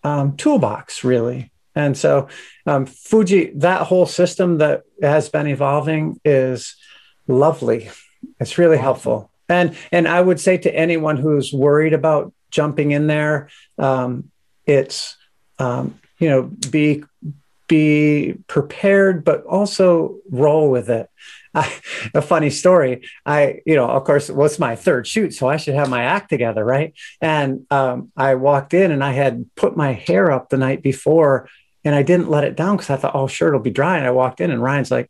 um, 0.04 0.36
toolbox 0.38 1.04
really. 1.04 1.52
And 1.76 1.98
so 1.98 2.28
um, 2.66 2.86
Fuji 2.86 3.52
that 3.56 3.82
whole 3.82 4.06
system 4.06 4.60
that 4.60 4.84
has 5.02 5.30
been 5.30 5.48
evolving 5.48 6.20
is 6.24 6.76
lovely. 7.28 7.90
It's 8.40 8.58
really 8.58 8.78
helpful. 8.78 9.32
And 9.50 9.76
and 9.92 10.08
I 10.08 10.22
would 10.22 10.40
say 10.40 10.58
to 10.58 10.76
anyone 10.76 11.18
who's 11.18 11.52
worried 11.52 11.94
about 11.94 12.34
jumping 12.52 12.92
in 12.92 13.08
there 13.08 13.50
um, 13.78 14.30
it's 14.66 15.18
um, 15.60 16.00
you 16.20 16.30
know 16.30 16.44
be 16.70 17.04
be 17.68 18.36
prepared, 18.48 19.24
but 19.24 19.44
also 19.46 20.18
roll 20.30 20.70
with 20.70 20.90
it. 20.90 21.10
I, 21.54 21.74
a 22.14 22.22
funny 22.22 22.50
story. 22.50 23.08
I, 23.26 23.62
you 23.66 23.76
know, 23.76 23.88
of 23.88 24.04
course, 24.04 24.30
it 24.30 24.36
was 24.36 24.60
my 24.60 24.76
third 24.76 25.08
shoot, 25.08 25.34
so 25.34 25.48
I 25.48 25.58
should 25.58 25.76
have 25.76 25.90
my 25.90 26.04
act 26.04 26.30
together, 26.30 26.64
right? 26.64 26.94
And 27.22 27.66
um, 27.72 28.12
I 28.18 28.36
walked 28.36 28.74
in 28.74 28.92
and 28.92 29.04
I 29.04 29.12
had 29.12 29.46
put 29.56 29.78
my 29.78 29.94
hair 29.94 30.32
up 30.32 30.50
the 30.50 30.58
night 30.58 30.82
before, 30.82 31.50
and 31.84 31.94
I 31.94 32.04
didn't 32.04 32.30
let 32.30 32.44
it 32.44 32.56
down 32.56 32.78
because 32.78 32.90
I 32.90 32.98
thought, 32.98 33.16
oh, 33.16 33.28
sure, 33.28 33.50
it'll 33.50 33.60
be 33.60 33.70
dry. 33.70 33.98
And 33.98 34.08
I 34.08 34.12
walked 34.12 34.42
in, 34.42 34.52
and 34.52 34.62
Ryan's 34.62 34.92
like, 34.92 35.10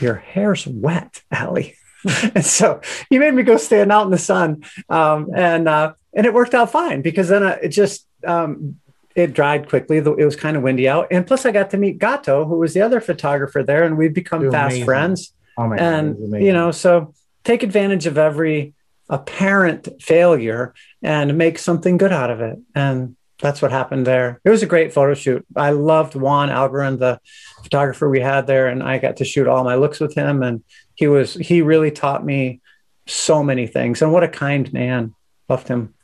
"Your 0.00 0.14
hair's 0.14 0.66
wet, 0.66 1.22
Allie." 1.30 1.76
and 2.34 2.44
so 2.44 2.80
he 3.10 3.18
made 3.18 3.34
me 3.34 3.42
go 3.42 3.56
stand 3.56 3.90
out 3.90 4.04
in 4.04 4.10
the 4.10 4.18
sun, 4.18 4.64
um, 4.88 5.30
and 5.34 5.68
uh, 5.68 5.94
and 6.14 6.26
it 6.26 6.34
worked 6.34 6.54
out 6.54 6.70
fine 6.70 7.02
because 7.02 7.28
then 7.28 7.42
I, 7.42 7.52
it 7.54 7.68
just 7.68 8.06
um, 8.24 8.76
it 9.14 9.32
dried 9.32 9.68
quickly. 9.68 9.96
It 9.96 10.24
was 10.24 10.36
kind 10.36 10.56
of 10.56 10.62
windy 10.62 10.88
out, 10.88 11.08
and 11.10 11.26
plus 11.26 11.46
I 11.46 11.50
got 11.50 11.70
to 11.70 11.76
meet 11.76 11.98
Gato, 11.98 12.44
who 12.44 12.58
was 12.58 12.74
the 12.74 12.82
other 12.82 13.00
photographer 13.00 13.62
there, 13.62 13.84
and 13.84 13.96
we've 13.96 14.14
become 14.14 14.42
You're 14.42 14.52
fast 14.52 14.72
amazing. 14.72 14.84
friends. 14.84 15.32
Oh 15.56 15.66
my 15.68 15.76
and 15.76 16.08
God, 16.08 16.16
it 16.16 16.20
was 16.20 16.28
amazing. 16.28 16.46
you 16.46 16.52
know, 16.52 16.70
so 16.70 17.14
take 17.44 17.62
advantage 17.62 18.06
of 18.06 18.18
every 18.18 18.74
apparent 19.08 19.88
failure 20.02 20.74
and 21.02 21.38
make 21.38 21.58
something 21.58 21.96
good 21.96 22.12
out 22.12 22.30
of 22.30 22.40
it. 22.40 22.58
And 22.74 23.16
that's 23.40 23.60
what 23.62 23.70
happened 23.70 24.06
there. 24.06 24.40
It 24.44 24.50
was 24.50 24.62
a 24.62 24.66
great 24.66 24.92
photo 24.92 25.14
shoot. 25.14 25.46
I 25.54 25.70
loved 25.70 26.14
Juan 26.14 26.48
Algarin, 26.48 26.98
the 26.98 27.20
photographer 27.62 28.08
we 28.08 28.20
had 28.20 28.46
there, 28.46 28.66
and 28.66 28.82
I 28.82 28.98
got 28.98 29.18
to 29.18 29.24
shoot 29.24 29.46
all 29.46 29.62
my 29.62 29.76
looks 29.76 30.00
with 30.00 30.14
him. 30.14 30.42
And 30.42 30.64
he 30.94 31.06
was 31.06 31.34
he 31.34 31.62
really 31.62 31.90
taught 31.90 32.24
me 32.24 32.60
so 33.06 33.42
many 33.42 33.66
things. 33.66 34.02
And 34.02 34.12
what 34.12 34.24
a 34.24 34.28
kind 34.28 34.72
man. 34.72 35.14
Loved 35.48 35.68
him. 35.68 35.94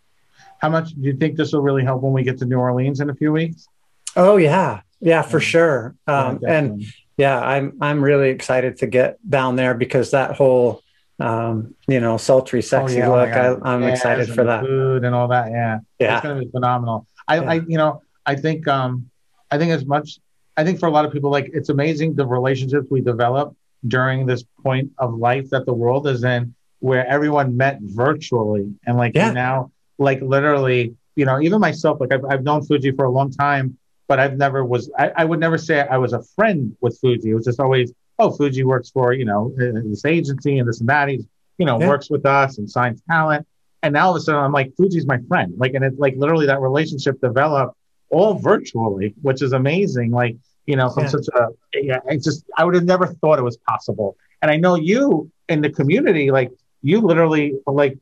How 0.60 0.68
much 0.68 0.90
do 0.90 1.00
you 1.00 1.16
think 1.16 1.36
this 1.36 1.52
will 1.52 1.62
really 1.62 1.82
help 1.82 2.02
when 2.02 2.12
we 2.12 2.22
get 2.22 2.38
to 2.38 2.44
New 2.44 2.58
Orleans 2.58 3.00
in 3.00 3.10
a 3.10 3.14
few 3.14 3.32
weeks? 3.32 3.66
Oh 4.14 4.36
yeah, 4.36 4.82
yeah, 5.00 5.22
for 5.22 5.40
sure. 5.40 5.96
Yeah, 6.06 6.18
Um, 6.18 6.34
and 6.34 6.40
definitely. 6.42 6.86
Yeah, 7.16 7.38
I'm 7.40 7.78
I'm 7.80 8.02
really 8.02 8.30
excited 8.30 8.78
to 8.78 8.86
get 8.86 9.18
down 9.28 9.56
there 9.56 9.74
because 9.74 10.10
that 10.12 10.34
whole 10.36 10.82
um, 11.20 11.74
you 11.86 12.00
know 12.00 12.16
sultry, 12.16 12.62
sexy 12.62 12.96
Oh, 12.96 12.98
yeah, 12.98 13.08
oh 13.08 13.12
look. 13.52 13.64
I 13.64 13.70
I'm 13.74 13.82
Yes, 13.82 13.98
excited 13.98 14.28
for 14.34 14.44
that. 14.44 14.64
Food 14.64 15.04
and 15.04 15.14
all 15.14 15.28
that. 15.28 15.50
Yeah. 15.50 15.78
Yeah, 15.98 16.16
It's 16.16 16.22
going 16.24 16.38
to 16.38 16.44
be 16.44 16.50
phenomenal. 16.50 17.06
I, 17.28 17.36
Yeah. 17.36 17.50
I, 17.50 17.54
you 17.54 17.76
know, 17.78 18.02
I 18.26 18.34
think, 18.34 18.66
um, 18.66 19.08
I 19.50 19.58
think 19.58 19.70
as 19.72 19.84
much, 19.84 20.18
I 20.56 20.64
think 20.64 20.80
for 20.80 20.86
a 20.86 20.90
lot 20.90 21.04
of 21.04 21.12
people, 21.12 21.30
like 21.30 21.50
it's 21.52 21.68
amazing 21.68 22.14
the 22.14 22.26
relationships 22.26 22.86
we 22.90 23.00
develop 23.02 23.54
during 23.86 24.26
this 24.26 24.42
point 24.62 24.90
of 24.98 25.14
life 25.14 25.50
that 25.50 25.66
the 25.66 25.72
world 25.74 26.06
is 26.08 26.24
in, 26.24 26.54
where 26.80 27.06
everyone 27.06 27.56
met 27.56 27.78
virtually 27.82 28.72
and 28.86 28.96
like 28.96 29.14
Yeah. 29.14 29.30
now, 29.32 29.70
like 29.98 30.20
literally, 30.22 30.94
you 31.14 31.24
know, 31.24 31.40
even 31.40 31.60
myself, 31.60 32.00
like 32.00 32.12
I've, 32.12 32.24
I've 32.24 32.42
known 32.42 32.64
Fuji 32.64 32.90
for 32.92 33.04
a 33.04 33.10
long 33.10 33.30
time, 33.30 33.76
but 34.12 34.20
I've 34.20 34.36
never 34.36 34.62
was, 34.62 34.90
I, 34.98 35.10
I 35.16 35.24
would 35.24 35.40
never 35.40 35.56
say 35.56 35.80
I 35.80 35.96
was 35.96 36.12
a 36.12 36.22
friend 36.36 36.76
with 36.82 36.98
Fuji. 37.00 37.30
It 37.30 37.34
was 37.34 37.46
just 37.46 37.58
always, 37.58 37.94
oh, 38.18 38.30
Fuji 38.30 38.62
works 38.62 38.90
for, 38.90 39.14
you 39.14 39.24
know, 39.24 39.50
this 39.56 40.04
agency 40.04 40.58
and 40.58 40.68
this 40.68 40.80
and 40.80 40.88
that. 40.90 41.08
He's, 41.08 41.24
you 41.56 41.64
know, 41.64 41.80
Yeah. 41.80 41.88
works 41.88 42.10
with 42.10 42.26
us 42.26 42.58
and 42.58 42.70
signs 42.70 43.00
talent. 43.08 43.46
And 43.82 43.94
now 43.94 44.08
all 44.08 44.14
of 44.14 44.18
a 44.18 44.20
sudden 44.20 44.44
I'm 44.44 44.52
like, 44.52 44.70
Fuji's 44.76 45.06
my 45.06 45.16
friend. 45.28 45.54
Like, 45.56 45.72
and 45.72 45.82
it's 45.82 45.98
like 45.98 46.14
literally 46.18 46.44
that 46.44 46.60
relationship 46.60 47.22
developed 47.22 47.74
all 48.10 48.34
virtually, 48.34 49.14
which 49.22 49.40
is 49.40 49.54
amazing. 49.54 50.10
Like, 50.10 50.36
you 50.66 50.76
know, 50.76 50.90
from 50.90 51.04
Yeah. 51.04 51.08
such 51.08 51.28
a, 51.34 51.46
yeah, 51.72 52.00
it's 52.04 52.26
just, 52.26 52.44
I 52.58 52.66
would 52.66 52.74
have 52.74 52.84
never 52.84 53.06
thought 53.06 53.38
it 53.38 53.42
was 53.50 53.56
possible. 53.66 54.18
And 54.42 54.50
I 54.50 54.56
know 54.58 54.74
you 54.74 55.30
in 55.48 55.62
the 55.62 55.70
community, 55.70 56.30
like, 56.30 56.50
you 56.82 57.00
literally, 57.00 57.54
like, 57.66 57.96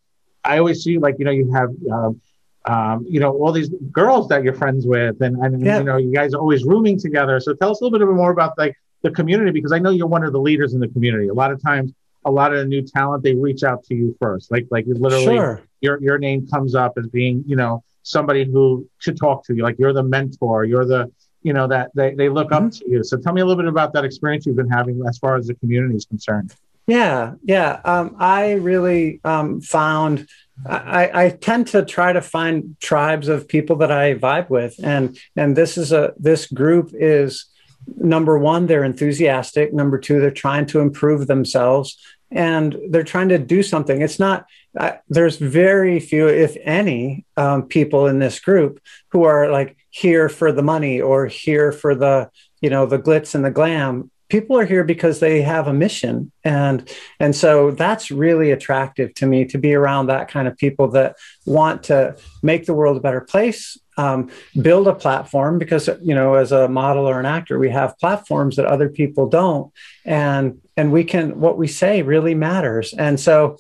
I 0.45 0.59
always 0.59 0.83
see, 0.83 0.99
like, 0.99 1.15
you 1.21 1.25
know, 1.25 1.31
you 1.31 1.53
have, 1.53 1.71
um, 1.93 2.21
um, 2.67 3.07
you 3.09 3.21
know, 3.21 3.33
all 3.33 3.53
these 3.53 3.71
girls 3.91 4.29
that 4.29 4.45
you're 4.45 4.55
friends 4.55 4.87
with, 4.87 5.21
and, 5.23 5.37
and 5.37 5.65
Yeah. 5.65 5.79
you 5.79 5.85
know, 5.85 5.97
you 5.97 6.13
guys 6.13 6.35
are 6.35 6.41
always 6.41 6.65
rooming 6.65 6.99
together. 6.99 7.41
So 7.41 7.55
tell 7.55 7.71
us 7.71 7.81
a 7.81 7.85
little 7.85 7.99
bit 7.99 8.09
more 8.13 8.31
about 8.31 8.59
like 8.59 8.77
the 9.03 9.11
community, 9.11 9.51
because 9.51 9.73
I 9.73 9.79
know 9.79 9.91
you're 9.91 10.07
one 10.07 10.25
of 10.25 10.33
the 10.33 10.41
leaders 10.41 10.75
in 10.75 10.81
the 10.81 10.89
community. 10.89 11.29
A 11.29 11.35
lot 11.35 11.53
of 11.53 11.63
times, 11.63 11.93
a 12.25 12.31
lot 12.31 12.53
of 12.53 12.59
the 12.59 12.67
new 12.67 12.83
talent, 12.83 13.23
they 13.23 13.35
reach 13.35 13.63
out 13.65 13.83
to 13.85 13.95
you 13.95 14.15
first. 14.21 14.51
Like, 14.51 14.67
like 14.71 14.85
literally, 14.87 15.37
sure. 15.37 15.63
your 15.81 16.03
your 16.03 16.19
name 16.19 16.47
comes 16.49 16.75
up 16.75 16.93
as 16.99 17.07
being 17.07 17.43
you 17.47 17.57
know 17.57 17.83
somebody 18.03 18.45
who 18.45 18.87
should 18.99 19.17
talk 19.17 19.45
to 19.45 19.55
you 19.55 19.63
like 19.63 19.79
you're 19.79 19.93
the 19.93 20.03
mentor 20.03 20.65
you're 20.65 20.87
the 20.87 21.11
you 21.43 21.53
know 21.53 21.67
that 21.67 21.91
they, 21.95 22.15
they 22.15 22.29
look 22.29 22.51
mm-hmm. 22.51 22.67
up 22.67 22.73
to 22.73 22.85
you. 22.91 23.03
So 23.03 23.17
tell 23.17 23.33
me 23.33 23.41
a 23.41 23.47
little 23.47 23.63
bit 23.63 23.69
about 23.69 23.93
that 23.95 24.05
experience 24.05 24.47
you've 24.47 24.57
been 24.57 24.69
having 24.69 25.03
as 25.09 25.19
far 25.19 25.37
as 25.37 25.47
the 25.47 25.55
community 25.55 25.97
is 25.97 26.05
concerned. 26.05 26.55
Yeah, 26.87 27.35
yeah. 27.43 27.81
Um, 27.85 28.17
I 28.19 28.53
really 28.55 29.21
um, 29.25 29.61
found 29.61 30.27
I, 30.67 31.27
I, 31.27 31.29
tend 31.31 31.69
to 31.69 31.85
try 31.85 32.13
to 32.13 32.21
find 32.21 32.77
tribes 32.81 33.29
of 33.29 33.49
people 33.49 33.77
that 33.77 33.91
I 33.91 34.15
vibe 34.15 34.51
with, 34.51 34.75
and 34.83 35.19
and 35.37 35.57
this 35.57 35.79
is 35.79 35.93
a 35.93 36.13
this 36.19 36.47
group 36.47 36.91
is 36.93 37.47
number 37.97 38.39
one 38.39 38.67
they're 38.67 38.85
enthusiastic. 38.85 39.73
Number 39.73 39.99
two 39.99 40.21
they're 40.21 40.31
trying 40.31 40.67
to 40.67 40.81
improve 40.81 41.27
themselves, 41.27 41.97
and 42.31 42.77
they're 42.91 43.05
trying 43.05 43.31
to 43.31 43.39
do 43.39 43.63
something. 43.63 44.03
It's 44.03 44.19
not 44.19 44.47
there's 45.09 45.37
very 45.37 45.99
few, 45.99 46.29
if 46.29 46.57
any, 46.63 47.25
um, 47.37 47.67
people 47.67 48.07
in 48.07 48.19
this 48.19 48.39
group 48.39 48.81
who 49.09 49.25
are 49.25 49.51
like 49.51 49.77
here 49.91 50.29
for 50.29 50.53
the 50.53 50.63
money 50.63 51.01
or 51.01 51.27
here 51.27 51.73
for 51.73 51.95
the 51.95 52.31
you 52.61 52.71
know 52.71 52.87
the 52.87 52.99
glitz 52.99 53.35
and 53.35 53.45
the 53.45 53.51
glam 53.51 54.11
people 54.31 54.59
are 54.59 54.65
here 54.65 54.85
because 54.85 55.21
they 55.21 55.43
have 55.43 55.67
a 55.69 55.73
mission. 55.73 56.33
And 56.45 56.89
and 57.19 57.37
so 57.37 57.71
that's 57.73 58.11
really 58.11 58.51
attractive 58.51 59.13
to 59.15 59.27
me 59.27 59.45
to 59.47 59.59
be 59.59 59.75
around 59.75 60.07
that 60.07 60.29
kind 60.29 60.49
of 60.49 60.57
people 60.57 60.89
that 60.93 61.17
want 61.45 61.83
to 61.85 62.17
make 62.43 62.65
the 62.65 62.75
world 62.75 62.97
a 62.97 63.01
better 63.01 63.21
place 63.21 63.77
um, 63.99 64.31
build 64.63 64.89
a 64.89 64.95
platform 64.95 65.59
because 65.59 65.91
you 66.01 66.15
know 66.15 66.35
as 66.35 66.53
a 66.53 66.69
model 66.69 67.07
or 67.07 67.21
an 67.21 67.27
actor 67.27 67.59
we 67.59 67.69
have 67.69 67.99
platforms 67.99 68.57
that 68.57 68.65
other 68.65 68.89
people 68.89 69.29
don't. 69.29 69.73
And 70.05 70.61
and 70.77 70.93
we 70.93 71.05
can 71.05 71.41
what 71.41 71.59
we 71.59 71.67
say 71.67 72.03
really 72.03 72.35
matters. 72.35 72.95
And 72.95 73.21
so 73.21 73.59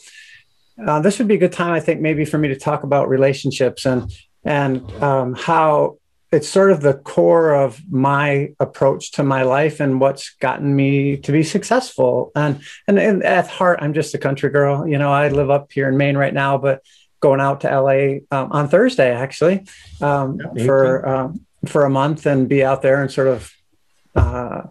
uh, 0.86 1.00
this 1.00 1.18
would 1.18 1.28
be 1.28 1.34
a 1.34 1.38
good 1.38 1.52
time 1.52 1.72
i 1.72 1.80
think 1.80 2.00
maybe 2.00 2.24
for 2.24 2.38
me 2.38 2.48
to 2.48 2.56
talk 2.56 2.84
about 2.84 3.06
relationships 3.06 3.84
and 3.84 4.10
and 4.44 4.90
um, 5.02 5.34
how 5.34 5.98
it's 6.32 6.48
sort 6.48 6.70
of 6.70 6.80
the 6.80 6.94
core 6.94 7.54
of 7.54 7.80
my 7.90 8.52
approach 8.60 9.12
to 9.12 9.24
my 9.24 9.42
life 9.42 9.80
and 9.80 10.00
what's 10.00 10.30
gotten 10.36 10.74
me 10.76 11.16
to 11.16 11.32
be 11.32 11.42
successful. 11.42 12.30
And, 12.36 12.60
and, 12.86 12.98
and 12.98 13.22
at 13.24 13.48
heart, 13.48 13.80
I'm 13.82 13.94
just 13.94 14.14
a 14.14 14.18
country 14.18 14.50
girl. 14.50 14.86
You 14.86 14.98
know, 14.98 15.12
I 15.12 15.28
live 15.28 15.50
up 15.50 15.72
here 15.72 15.88
in 15.88 15.96
Maine 15.96 16.16
right 16.16 16.32
now, 16.32 16.56
but 16.56 16.82
going 17.18 17.40
out 17.40 17.62
to 17.62 17.80
LA 17.80 18.20
um, 18.30 18.52
on 18.52 18.68
Thursday 18.68 19.12
actually 19.12 19.66
um, 20.00 20.38
yeah, 20.54 20.64
for 20.64 21.08
um, 21.08 21.46
for 21.66 21.84
a 21.84 21.90
month 21.90 22.24
and 22.26 22.48
be 22.48 22.64
out 22.64 22.80
there 22.80 23.02
and 23.02 23.10
sort 23.10 23.28
of 23.28 23.52
uh, 24.14 24.62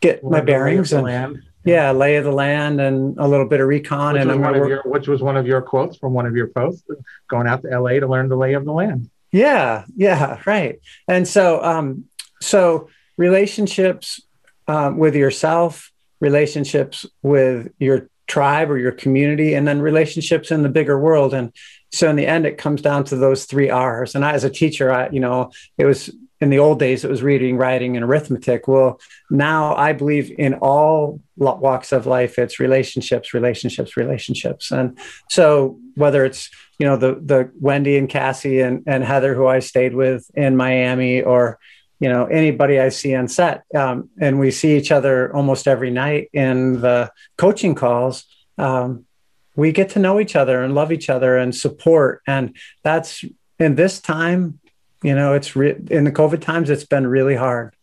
get 0.00 0.24
my 0.24 0.40
bearings 0.40 0.92
and 0.92 1.04
land. 1.04 1.42
Yeah, 1.64 1.92
lay 1.92 2.16
of 2.16 2.24
the 2.24 2.32
land 2.32 2.78
and 2.80 3.18
a 3.18 3.26
little 3.26 3.48
bit 3.48 3.60
of 3.60 3.68
recon. 3.68 4.14
Which 4.14 4.22
and 4.22 4.40
one 4.40 4.54
of 4.54 4.68
your, 4.68 4.82
which 4.84 5.08
was 5.08 5.22
one 5.22 5.36
of 5.36 5.46
your 5.46 5.62
quotes 5.62 5.96
from 5.96 6.12
one 6.12 6.26
of 6.26 6.36
your 6.36 6.48
posts, 6.48 6.86
going 7.28 7.46
out 7.46 7.62
to 7.62 7.68
LA 7.68 8.00
to 8.00 8.06
learn 8.06 8.28
the 8.28 8.36
lay 8.36 8.52
of 8.52 8.66
the 8.66 8.72
land. 8.72 9.10
Yeah, 9.34 9.84
yeah, 9.96 10.40
right. 10.46 10.78
And 11.08 11.26
so, 11.26 11.60
um, 11.60 12.04
so 12.40 12.88
relationships 13.16 14.20
um, 14.68 14.96
with 14.96 15.16
yourself, 15.16 15.90
relationships 16.20 17.04
with 17.20 17.72
your 17.80 18.08
tribe 18.28 18.70
or 18.70 18.78
your 18.78 18.92
community, 18.92 19.54
and 19.54 19.66
then 19.66 19.82
relationships 19.82 20.52
in 20.52 20.62
the 20.62 20.68
bigger 20.68 21.00
world. 21.00 21.34
And 21.34 21.52
so, 21.92 22.08
in 22.08 22.14
the 22.14 22.28
end, 22.28 22.46
it 22.46 22.58
comes 22.58 22.80
down 22.80 23.02
to 23.06 23.16
those 23.16 23.46
three 23.46 23.70
R's. 23.70 24.14
And 24.14 24.24
I, 24.24 24.34
as 24.34 24.44
a 24.44 24.50
teacher, 24.50 24.92
I, 24.92 25.08
you 25.10 25.18
know, 25.18 25.50
it 25.78 25.84
was 25.84 26.10
in 26.40 26.50
the 26.50 26.60
old 26.60 26.78
days, 26.78 27.04
it 27.04 27.10
was 27.10 27.22
reading, 27.24 27.56
writing, 27.56 27.96
and 27.96 28.04
arithmetic. 28.04 28.68
Well, 28.68 29.00
now 29.30 29.74
I 29.74 29.94
believe 29.94 30.32
in 30.38 30.54
all 30.54 31.20
walks 31.36 31.90
of 31.90 32.06
life, 32.06 32.38
it's 32.38 32.60
relationships, 32.60 33.34
relationships, 33.34 33.96
relationships. 33.96 34.70
And 34.70 34.96
so, 35.28 35.80
whether 35.96 36.24
it's 36.24 36.50
you 36.78 36.86
know 36.86 36.96
the 36.96 37.14
the 37.14 37.50
Wendy 37.60 37.96
and 37.96 38.08
Cassie 38.08 38.60
and 38.60 38.82
and 38.86 39.04
Heather 39.04 39.34
who 39.34 39.46
I 39.46 39.60
stayed 39.60 39.94
with 39.94 40.28
in 40.34 40.56
Miami 40.56 41.22
or 41.22 41.58
you 42.00 42.08
know 42.08 42.26
anybody 42.26 42.80
I 42.80 42.88
see 42.88 43.14
on 43.14 43.28
set. 43.28 43.64
Um, 43.74 44.10
and 44.20 44.38
we 44.38 44.50
see 44.50 44.76
each 44.76 44.90
other 44.90 45.34
almost 45.34 45.68
every 45.68 45.90
night 45.90 46.30
in 46.32 46.80
the 46.80 47.10
coaching 47.36 47.74
calls. 47.74 48.24
Um, 48.58 49.06
we 49.56 49.72
get 49.72 49.90
to 49.90 50.00
know 50.00 50.18
each 50.18 50.34
other 50.34 50.62
and 50.62 50.74
love 50.74 50.90
each 50.90 51.08
other 51.08 51.38
and 51.38 51.54
support. 51.54 52.22
And 52.26 52.56
that's 52.82 53.24
in 53.58 53.76
this 53.76 54.00
time 54.00 54.58
you 55.02 55.14
know 55.14 55.34
it's 55.34 55.54
re- 55.54 55.80
in 55.90 56.04
the 56.04 56.12
COVID 56.12 56.40
times 56.40 56.70
it's 56.70 56.84
been 56.84 57.06
really 57.06 57.36
hard 57.36 57.74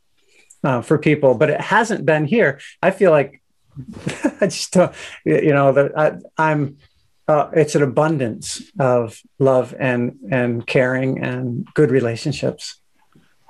uh, 0.64 0.82
for 0.82 0.98
people 0.98 1.36
but 1.36 1.50
it 1.50 1.62
hasn't 1.62 2.06
been 2.06 2.26
here. 2.26 2.60
I 2.84 2.92
feel 2.92 3.12
like 3.12 3.42
I 4.42 4.48
just 4.48 4.74
don't 4.74 4.94
you 5.24 5.54
know 5.54 5.72
that 5.72 5.98
I, 5.98 6.14
I'm 6.38 6.78
uh, 7.28 7.50
it's 7.54 7.76
an 7.76 7.84
abundance 7.84 8.62
of 8.80 9.20
love 9.40 9.74
and 9.80 10.18
and 10.32 10.66
caring 10.66 11.24
and 11.24 11.68
good 11.74 11.92
relationships. 11.92 12.82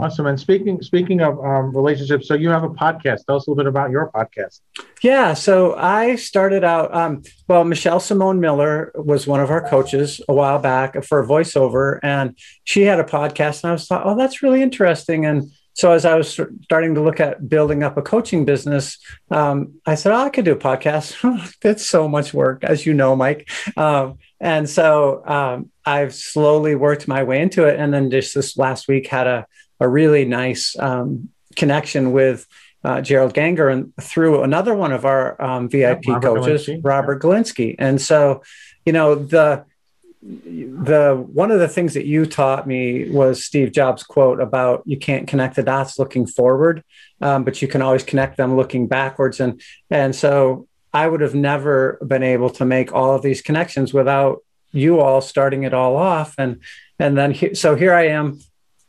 Awesome. 0.01 0.25
And 0.25 0.39
speaking 0.39 0.81
speaking 0.81 1.21
of 1.21 1.37
um, 1.39 1.75
relationships, 1.75 2.27
so 2.27 2.33
you 2.33 2.49
have 2.49 2.63
a 2.63 2.69
podcast. 2.69 3.25
Tell 3.27 3.35
us 3.35 3.45
a 3.45 3.51
little 3.51 3.55
bit 3.55 3.67
about 3.67 3.91
your 3.91 4.09
podcast. 4.11 4.61
Yeah. 5.03 5.35
So 5.35 5.75
I 5.75 6.15
started 6.15 6.63
out. 6.63 6.91
Um, 6.93 7.21
well, 7.47 7.63
Michelle 7.63 7.99
Simone 7.99 8.39
Miller 8.39 8.91
was 8.95 9.27
one 9.27 9.39
of 9.39 9.51
our 9.51 9.61
coaches 9.67 10.19
a 10.27 10.33
while 10.33 10.57
back 10.57 11.03
for 11.03 11.19
a 11.19 11.27
voiceover, 11.27 11.99
and 12.01 12.35
she 12.63 12.81
had 12.81 12.99
a 12.99 13.03
podcast. 13.03 13.63
And 13.63 13.69
I 13.69 13.73
was 13.73 13.85
thought, 13.85 14.01
oh, 14.05 14.17
that's 14.17 14.41
really 14.41 14.63
interesting. 14.63 15.25
And 15.25 15.51
so 15.81 15.93
as 15.93 16.05
I 16.05 16.13
was 16.13 16.29
starting 16.29 16.93
to 16.93 17.01
look 17.01 17.19
at 17.19 17.50
building 17.50 17.81
up 17.81 17.97
a 17.97 18.03
coaching 18.03 18.45
business, 18.45 19.00
um, 19.31 19.73
I 19.83 19.95
said, 19.95 20.11
oh, 20.11 20.19
I 20.19 20.29
could 20.29 20.45
do 20.45 20.51
a 20.51 20.55
podcast. 20.55 21.17
it's 21.63 21.83
so 21.83 22.07
much 22.07 22.35
work, 22.35 22.63
as 22.63 22.85
you 22.85 22.93
know, 22.93 23.15
Mike. 23.15 23.50
Um, 23.75 24.19
and 24.39 24.69
so 24.69 25.25
um, 25.25 25.71
I've 25.83 26.13
slowly 26.13 26.75
worked 26.75 27.07
my 27.07 27.23
way 27.23 27.41
into 27.41 27.65
it. 27.65 27.79
And 27.79 27.91
then 27.91 28.11
just 28.11 28.35
this 28.35 28.59
last 28.59 28.88
week 28.88 29.07
had 29.07 29.25
a, 29.25 29.47
a 29.79 29.89
really 29.89 30.23
nice 30.23 30.77
um, 30.77 31.29
connection 31.55 32.11
with 32.11 32.45
uh, 32.83 33.01
Gerald 33.01 33.33
Ganger 33.33 33.67
and 33.67 33.91
through 34.00 34.43
another 34.43 34.75
one 34.75 34.91
of 34.91 35.03
our 35.03 35.41
um, 35.41 35.67
VIP 35.67 36.05
yeah, 36.05 36.19
coaches, 36.19 36.67
Galinsky. 36.67 36.81
Robert. 36.83 37.23
Galinsky. 37.23 37.75
And 37.79 38.00
so, 38.00 38.43
you 38.85 38.93
know, 38.93 39.15
the 39.15 39.65
the 40.23 41.15
one 41.33 41.49
of 41.49 41.59
the 41.59 41.67
things 41.67 41.95
that 41.95 42.05
you 42.05 42.25
taught 42.25 42.67
me 42.67 43.09
was 43.09 43.43
Steve 43.43 43.71
Jobs' 43.71 44.03
quote 44.03 44.39
about 44.39 44.83
you 44.85 44.97
can't 44.97 45.27
connect 45.27 45.55
the 45.55 45.63
dots 45.63 45.97
looking 45.97 46.27
forward, 46.27 46.83
um, 47.21 47.43
but 47.43 47.61
you 47.61 47.67
can 47.67 47.81
always 47.81 48.03
connect 48.03 48.37
them 48.37 48.55
looking 48.55 48.87
backwards. 48.87 49.39
And 49.39 49.61
and 49.89 50.15
so 50.15 50.67
I 50.93 51.07
would 51.07 51.21
have 51.21 51.33
never 51.33 51.97
been 52.05 52.23
able 52.23 52.51
to 52.51 52.65
make 52.65 52.93
all 52.93 53.15
of 53.15 53.23
these 53.23 53.41
connections 53.41 53.93
without 53.93 54.43
you 54.71 54.99
all 54.99 55.21
starting 55.21 55.63
it 55.63 55.73
all 55.73 55.97
off. 55.97 56.35
And 56.37 56.61
and 56.99 57.17
then 57.17 57.31
he, 57.31 57.55
so 57.55 57.75
here 57.75 57.93
I 57.93 58.09
am. 58.09 58.39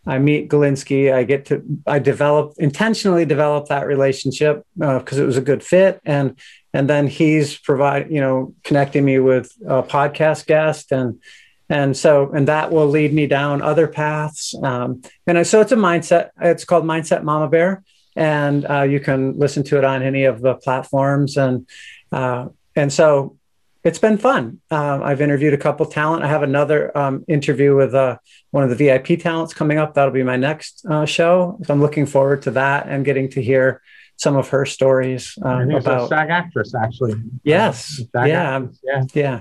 I 0.05 0.19
meet 0.19 0.51
Galinsky. 0.51 1.13
I 1.13 1.23
get 1.23 1.47
to 1.47 1.63
I 1.87 1.99
develop 1.99 2.55
intentionally 2.59 3.25
develop 3.25 3.69
that 3.69 3.87
relationship 3.87 4.67
because 4.77 5.19
uh, 5.19 5.23
it 5.23 5.27
was 5.27 5.39
a 5.39 5.43
good 5.43 5.63
fit 5.63 6.01
and 6.05 6.37
and 6.73 6.89
then 6.89 7.07
he's 7.07 7.59
provide 7.59 8.11
you 8.11 8.21
know 8.21 8.55
connecting 8.65 9.05
me 9.05 9.19
with 9.19 9.53
a 9.67 9.83
podcast 9.83 10.47
guest 10.47 10.93
and 10.93 11.21
and 11.69 11.97
so 11.97 12.31
and 12.33 12.49
that 12.49 12.71
will 12.71 12.87
lead 12.87 13.15
me 13.15 13.27
down 13.27 13.63
other 13.63 13.89
paths. 13.89 14.55
Um, 14.63 15.03
and 15.27 15.47
so 15.47 15.61
it's 15.61 15.73
a 15.73 15.77
mindset 15.77 16.31
it's 16.41 16.65
called 16.65 16.85
mindset 16.85 17.23
mama 17.23 17.49
bear. 17.49 17.83
And 18.15 18.67
uh, 18.69 18.83
you 18.83 19.01
can 19.01 19.39
listen 19.39 19.63
to 19.65 19.79
it 19.79 19.85
on 19.85 20.03
any 20.03 20.25
of 20.25 20.43
the 20.43 20.55
platforms. 20.55 21.39
And 21.39 21.67
uh, 22.11 22.49
and 22.77 22.93
so 22.93 23.39
it's 23.85 23.99
been 23.99 24.19
fun. 24.19 24.61
Uh, 24.71 25.01
i've 25.03 25.23
interviewed 25.23 25.55
a 25.55 25.59
couple 25.59 25.87
talent. 25.87 26.23
I 26.23 26.29
have 26.29 26.43
another 26.43 26.97
um, 26.97 27.25
interview 27.27 27.75
with 27.75 27.95
uh, 27.95 28.19
one 28.51 28.65
of 28.65 28.71
the 28.71 28.77
vip 28.77 29.19
talents 29.21 29.55
coming 29.55 29.79
up. 29.79 29.95
That'll 29.95 30.13
be 30.13 30.23
my 30.23 30.37
next 30.37 30.85
uh, 30.85 31.07
show. 31.07 31.59
So 31.65 31.73
i'm 31.73 31.81
looking 31.81 32.05
forward 32.05 32.43
to 32.43 32.51
that 32.53 32.87
and 32.87 33.03
getting 33.03 33.31
to 33.31 33.43
hear 33.43 33.81
some 34.17 34.37
of 34.37 34.49
her 34.51 34.65
stories 34.65 35.37
um, 35.43 35.71
about 35.71 36.09
SAG 36.09 36.31
actress, 36.31 36.75
actually. 36.75 37.15
Yes, 37.43 38.01
yeah, 38.15 38.57
actress, 38.57 38.81
yeah, 38.85 39.03
yeah. 39.15 39.41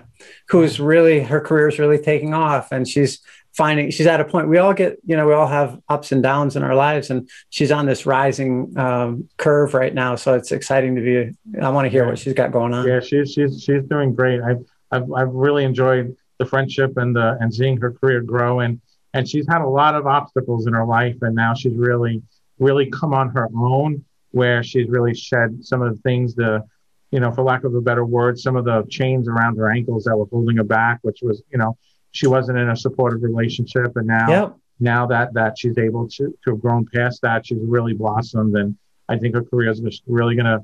Who's 0.49 0.79
really 0.79 1.21
her 1.21 1.39
career 1.39 1.67
is 1.67 1.79
really 1.79 1.99
taking 1.99 2.33
off, 2.33 2.71
and 2.71 2.87
she's 2.87 3.19
finding 3.53 3.91
she's 3.91 4.07
at 4.07 4.19
a 4.19 4.25
point. 4.25 4.47
We 4.47 4.57
all 4.57 4.73
get, 4.73 4.97
you 5.05 5.15
know, 5.15 5.27
we 5.27 5.33
all 5.33 5.47
have 5.47 5.79
ups 5.89 6.11
and 6.11 6.23
downs 6.23 6.55
in 6.55 6.63
our 6.63 6.75
lives, 6.75 7.09
and 7.09 7.29
she's 7.49 7.71
on 7.71 7.85
this 7.85 8.05
rising 8.05 8.73
um, 8.77 9.29
curve 9.37 9.73
right 9.73 9.93
now. 9.93 10.15
So 10.15 10.33
it's 10.33 10.51
exciting 10.51 10.95
to 10.95 11.01
be. 11.01 11.59
I 11.61 11.69
want 11.69 11.85
to 11.85 11.89
hear 11.89 12.03
yeah. 12.03 12.09
what 12.09 12.19
she's 12.19 12.33
got 12.33 12.51
going 12.51 12.73
on. 12.73 12.87
Yeah, 12.87 12.99
she's 12.99 13.33
she's 13.33 13.61
she's 13.61 13.83
doing 13.83 14.15
great. 14.15 14.41
I've 14.41 14.65
I've, 14.91 15.11
I've 15.11 15.29
really 15.31 15.63
enjoyed 15.63 16.15
the 16.41 16.45
friendship 16.45 16.97
and 16.97 17.15
the 17.15 17.37
and 17.39 17.53
seeing 17.53 17.77
her 17.77 17.91
career 17.91 18.21
grow 18.21 18.61
and 18.61 18.81
and 19.13 19.29
she's 19.29 19.45
had 19.47 19.61
a 19.61 19.67
lot 19.67 19.93
of 19.93 20.07
obstacles 20.07 20.65
in 20.65 20.73
her 20.73 20.85
life 20.85 21.15
and 21.21 21.35
now 21.35 21.53
she's 21.53 21.75
really 21.75 22.23
really 22.57 22.89
come 22.89 23.13
on 23.13 23.29
her 23.29 23.47
own 23.55 24.03
where 24.31 24.63
she's 24.63 24.89
really 24.89 25.13
shed 25.13 25.63
some 25.63 25.81
of 25.81 25.95
the 25.95 26.01
things, 26.01 26.35
the, 26.35 26.63
you 27.11 27.19
know, 27.19 27.31
for 27.31 27.43
lack 27.43 27.63
of 27.63 27.75
a 27.75 27.81
better 27.81 28.05
word, 28.05 28.39
some 28.39 28.55
of 28.55 28.65
the 28.65 28.85
chains 28.89 29.27
around 29.27 29.57
her 29.57 29.69
ankles 29.69 30.05
that 30.05 30.15
were 30.15 30.25
holding 30.31 30.57
her 30.57 30.63
back, 30.63 30.99
which 31.01 31.19
was, 31.21 31.43
you 31.51 31.57
know, 31.57 31.77
she 32.11 32.27
wasn't 32.27 32.57
in 32.57 32.69
a 32.69 32.75
supportive 32.75 33.21
relationship. 33.23 33.95
And 33.95 34.07
now, 34.07 34.29
yep. 34.29 34.55
now 34.79 35.05
that, 35.07 35.33
that 35.33 35.57
she's 35.57 35.77
able 35.77 36.07
to, 36.09 36.37
to 36.43 36.51
have 36.51 36.61
grown 36.61 36.85
past 36.93 37.21
that, 37.21 37.45
she's 37.45 37.59
really 37.61 37.93
blossomed. 37.93 38.55
And 38.55 38.77
I 39.09 39.17
think 39.17 39.35
her 39.35 39.43
career 39.43 39.71
is 39.71 40.01
really 40.07 40.35
going 40.35 40.45
to 40.45 40.59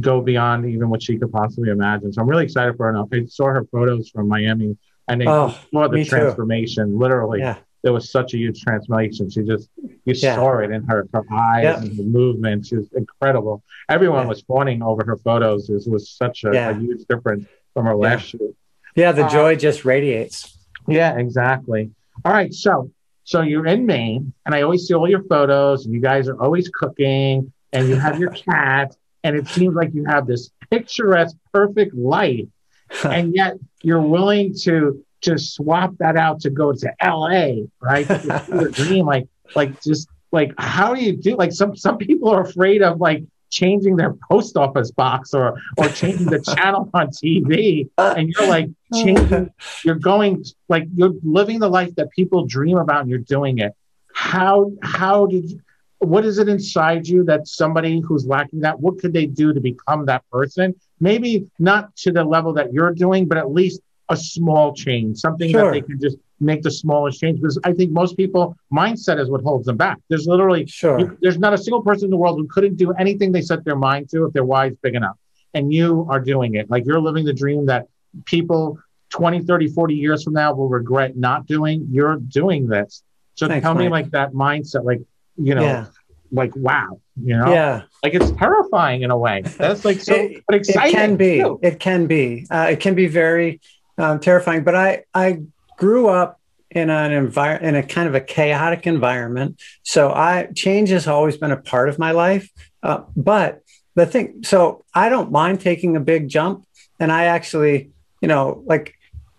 go 0.00 0.20
beyond 0.20 0.66
even 0.66 0.88
what 0.88 1.02
she 1.02 1.18
could 1.18 1.30
possibly 1.30 1.70
imagine. 1.70 2.12
So 2.12 2.22
I'm 2.22 2.28
really 2.28 2.44
excited 2.44 2.76
for 2.76 2.86
her. 2.86 2.96
And 2.96 3.08
I 3.12 3.26
saw 3.26 3.46
her 3.46 3.64
photos 3.70 4.10
from 4.10 4.28
Miami 4.28 4.76
and 5.08 5.20
they 5.20 5.26
oh, 5.26 5.56
saw 5.72 5.88
the 5.88 6.04
transformation, 6.04 6.90
too. 6.90 6.98
literally. 6.98 7.40
Yeah 7.40 7.56
there 7.82 7.92
was 7.92 8.10
such 8.10 8.34
a 8.34 8.36
huge 8.36 8.62
transformation. 8.62 9.28
She 9.30 9.42
just 9.42 9.68
you 9.76 10.14
yeah. 10.14 10.36
saw 10.36 10.58
it 10.58 10.70
in 10.70 10.84
her 10.84 11.08
her 11.12 11.24
eyes 11.32 11.64
yep. 11.64 11.78
and 11.78 11.96
her 11.96 12.02
movement. 12.02 12.66
She 12.66 12.76
was 12.76 12.88
incredible. 12.92 13.62
Everyone 13.88 14.22
yeah. 14.22 14.28
was 14.28 14.42
fawning 14.42 14.82
over 14.82 15.04
her 15.04 15.16
photos. 15.16 15.68
It 15.68 15.90
was 15.90 16.10
such 16.10 16.44
a, 16.44 16.50
yeah. 16.52 16.70
a 16.70 16.74
huge 16.74 17.04
difference 17.06 17.46
from 17.74 17.86
her 17.86 17.96
last 17.96 18.28
shoot. 18.28 18.56
Yeah, 18.94 19.12
the 19.12 19.26
uh, 19.26 19.28
joy 19.28 19.56
just 19.56 19.84
radiates. 19.84 20.56
Yeah, 20.86 21.16
exactly. 21.16 21.90
All 22.24 22.32
right, 22.32 22.52
so 22.52 22.90
so 23.24 23.40
you're 23.40 23.66
in 23.66 23.86
Maine, 23.86 24.32
and 24.44 24.54
I 24.54 24.62
always 24.62 24.86
see 24.86 24.94
all 24.94 25.08
your 25.08 25.22
photos, 25.24 25.84
and 25.84 25.94
you 25.94 26.00
guys 26.00 26.28
are 26.28 26.40
always 26.40 26.68
cooking, 26.68 27.52
and 27.72 27.88
you 27.88 27.96
have 27.96 28.18
your 28.18 28.30
cat, 28.50 28.94
and 29.24 29.36
it 29.36 29.48
seems 29.48 29.74
like 29.74 29.94
you 29.94 30.04
have 30.04 30.26
this 30.26 30.50
picturesque, 30.70 31.36
perfect 31.52 31.94
life, 31.94 32.46
and 33.04 33.34
yet 33.34 33.56
you're 33.82 34.00
willing 34.00 34.54
to 34.62 35.04
to 35.22 35.38
swap 35.38 35.96
that 35.98 36.16
out 36.16 36.40
to 36.40 36.50
go 36.50 36.72
to 36.72 36.92
LA, 37.02 37.64
right? 37.80 38.08
your 38.48 38.68
dream, 38.70 39.06
like 39.06 39.28
like 39.54 39.80
just 39.82 40.08
like 40.30 40.52
how 40.58 40.94
do 40.94 41.02
you 41.02 41.16
do? 41.16 41.36
Like 41.36 41.52
some 41.52 41.76
some 41.76 41.98
people 41.98 42.30
are 42.30 42.42
afraid 42.42 42.82
of 42.82 43.00
like 43.00 43.24
changing 43.52 43.96
their 43.96 44.14
post 44.28 44.56
office 44.56 44.90
box 44.90 45.34
or 45.34 45.60
or 45.76 45.88
changing 45.88 46.26
the 46.26 46.40
channel 46.56 46.88
on 46.94 47.08
TV 47.08 47.88
uh, 47.98 48.14
and 48.16 48.30
you're 48.30 48.48
like 48.48 48.66
uh. 48.92 49.02
changing 49.02 49.50
you're 49.84 49.94
going 49.94 50.42
like 50.68 50.84
you're 50.94 51.12
living 51.22 51.60
the 51.60 51.68
life 51.68 51.94
that 51.94 52.10
people 52.10 52.46
dream 52.46 52.78
about 52.78 53.02
and 53.02 53.10
you're 53.10 53.18
doing 53.18 53.58
it 53.58 53.72
how 54.14 54.72
how 54.82 55.26
did 55.26 55.50
you, 55.50 55.60
what 55.98 56.24
is 56.24 56.38
it 56.38 56.48
inside 56.48 57.06
you 57.06 57.22
that 57.24 57.46
somebody 57.46 58.00
who's 58.00 58.26
lacking 58.26 58.60
that 58.60 58.80
what 58.80 58.98
could 58.98 59.12
they 59.12 59.26
do 59.26 59.52
to 59.52 59.60
become 59.60 60.06
that 60.06 60.28
person 60.30 60.74
maybe 60.98 61.48
not 61.58 61.94
to 61.94 62.10
the 62.10 62.24
level 62.24 62.54
that 62.54 62.72
you're 62.72 62.92
doing 62.92 63.28
but 63.28 63.36
at 63.36 63.52
least 63.52 63.82
a 64.12 64.16
small 64.16 64.74
change 64.74 65.18
something 65.18 65.50
sure. 65.50 65.64
that 65.64 65.72
they 65.72 65.80
can 65.80 66.00
just 66.00 66.16
make 66.42 66.62
the 66.62 66.70
smallest 66.70 67.20
change 67.20 67.40
because 67.40 67.58
I 67.64 67.72
think 67.72 67.92
most 67.92 68.16
people 68.16 68.56
mindset 68.72 69.20
is 69.20 69.30
what 69.30 69.42
holds 69.42 69.66
them 69.66 69.76
back. 69.76 69.98
There's 70.08 70.26
literally 70.26 70.66
sure. 70.66 70.98
You, 70.98 71.18
there's 71.22 71.38
not 71.38 71.54
a 71.54 71.58
single 71.58 71.82
person 71.82 72.06
in 72.06 72.10
the 72.10 72.16
world 72.16 72.38
who 72.38 72.46
couldn't 72.48 72.76
do 72.76 72.92
anything 72.92 73.32
they 73.32 73.42
set 73.42 73.64
their 73.64 73.76
mind 73.76 74.10
to 74.10 74.26
if 74.26 74.32
their 74.32 74.44
why 74.44 74.66
is 74.66 74.76
big 74.76 74.94
enough. 74.94 75.16
And 75.54 75.72
you 75.72 76.06
are 76.10 76.20
doing 76.20 76.54
it. 76.54 76.70
Like 76.70 76.84
you're 76.84 77.00
living 77.00 77.24
the 77.24 77.32
dream 77.32 77.66
that 77.66 77.86
people 78.24 78.78
20, 79.10 79.42
30, 79.42 79.68
40 79.68 79.94
years 79.94 80.24
from 80.24 80.32
now 80.32 80.54
will 80.54 80.68
regret 80.68 81.16
not 81.16 81.46
doing. 81.46 81.86
You're 81.90 82.16
doing 82.16 82.66
this. 82.66 83.02
So 83.34 83.48
Thanks, 83.48 83.62
tell 83.62 83.74
Mike. 83.74 83.84
me 83.84 83.88
like 83.88 84.10
that 84.10 84.32
mindset, 84.32 84.84
like, 84.84 85.00
you 85.36 85.54
know, 85.54 85.62
yeah. 85.62 85.86
like 86.30 86.54
wow, 86.56 87.00
you 87.22 87.36
know? 87.36 87.52
Yeah. 87.52 87.82
Like 88.02 88.14
it's 88.14 88.30
terrifying 88.32 89.02
in 89.02 89.10
a 89.10 89.16
way. 89.16 89.42
That's 89.42 89.84
like 89.84 90.00
so 90.00 90.14
it, 90.16 90.44
but 90.46 90.56
exciting. 90.56 90.90
It 90.90 90.92
can 90.92 91.16
be. 91.16 91.38
Too. 91.40 91.60
It 91.62 91.80
can 91.80 92.06
be. 92.06 92.46
Uh, 92.50 92.68
it 92.70 92.80
can 92.80 92.94
be 92.94 93.06
very 93.06 93.60
um, 94.02 94.20
terrifying. 94.20 94.64
But 94.64 94.74
I 94.74 95.04
I 95.14 95.42
grew 95.78 96.08
up 96.08 96.40
in 96.70 96.90
an 96.90 97.12
environment 97.12 97.64
in 97.64 97.74
a 97.76 97.86
kind 97.86 98.08
of 98.08 98.14
a 98.14 98.20
chaotic 98.20 98.86
environment. 98.86 99.60
So 99.82 100.10
I 100.10 100.48
change 100.54 100.88
has 100.88 101.06
always 101.06 101.36
been 101.36 101.50
a 101.50 101.56
part 101.56 101.88
of 101.88 101.98
my 101.98 102.12
life. 102.12 102.50
Uh, 102.82 103.02
but 103.16 103.62
the 103.94 104.06
thing, 104.06 104.42
so 104.42 104.84
I 104.94 105.08
don't 105.08 105.30
mind 105.30 105.60
taking 105.60 105.96
a 105.96 106.00
big 106.00 106.28
jump, 106.28 106.66
and 106.98 107.12
I 107.12 107.24
actually, 107.24 107.90
you 108.20 108.28
know, 108.28 108.62
like 108.66 108.94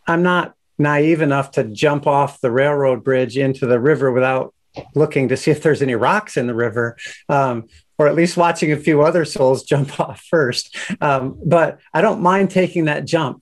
I'm 0.08 0.24
not 0.24 0.55
naive 0.77 1.22
enough 1.22 1.51
to 1.51 1.63
jump 1.63 2.08
off 2.08 2.41
the 2.41 2.51
railroad 2.51 3.03
bridge 3.03 3.38
into 3.38 3.65
the 3.65 3.79
river 3.79 4.12
without 4.12 4.53
looking 4.96 5.27
to 5.29 5.38
see 5.38 5.51
if 5.51 5.62
there's 5.62 5.82
any 5.82 5.96
rocks 5.96 6.38
in 6.38 6.48
the 6.48 6.53
river. 6.53 6.98
Um, 7.29 7.67
or 8.00 8.08
at 8.08 8.15
least 8.15 8.38
watching 8.38 8.72
a 8.72 8.77
few 8.77 9.03
other 9.03 9.24
souls 9.24 9.63
jump 9.63 10.00
off 10.00 10.22
first. 10.22 10.75
Um, 11.00 11.39
but 11.46 11.79
I 11.93 12.01
don't 12.01 12.22
mind 12.22 12.51
taking 12.51 12.86
that 12.86 13.05
jump. 13.05 13.41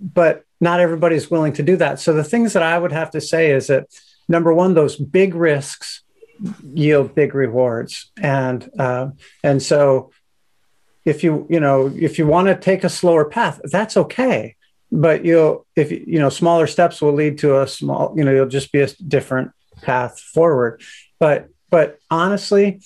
But 0.00 0.44
not 0.62 0.80
everybody's 0.80 1.30
willing 1.30 1.52
to 1.54 1.62
do 1.62 1.76
that. 1.76 2.00
So 2.00 2.14
the 2.14 2.24
things 2.24 2.52
that 2.52 2.62
I 2.62 2.78
would 2.78 2.92
have 2.92 3.10
to 3.10 3.20
say 3.20 3.50
is 3.50 3.66
that 3.66 3.88
number 4.28 4.54
one, 4.54 4.74
those 4.74 4.96
big 4.96 5.34
risks 5.34 6.02
yield 6.62 7.14
big 7.14 7.34
rewards, 7.34 8.10
and 8.20 8.70
uh, 8.78 9.08
and 9.44 9.62
so 9.62 10.12
if 11.04 11.22
you 11.24 11.46
you 11.50 11.60
know 11.60 11.92
if 11.94 12.18
you 12.18 12.26
want 12.26 12.46
to 12.48 12.54
take 12.54 12.84
a 12.84 12.88
slower 12.88 13.24
path, 13.24 13.60
that's 13.64 13.96
okay. 13.96 14.56
But 14.90 15.24
you'll 15.24 15.66
if 15.76 15.90
you 15.90 16.18
know 16.18 16.30
smaller 16.30 16.66
steps 16.66 17.02
will 17.02 17.12
lead 17.12 17.38
to 17.38 17.60
a 17.60 17.66
small 17.66 18.14
you 18.16 18.24
know 18.24 18.32
you'll 18.32 18.46
just 18.48 18.72
be 18.72 18.80
a 18.80 18.88
different 19.08 19.50
path 19.82 20.20
forward. 20.20 20.80
But 21.18 21.48
but 21.70 21.98
honestly, 22.10 22.80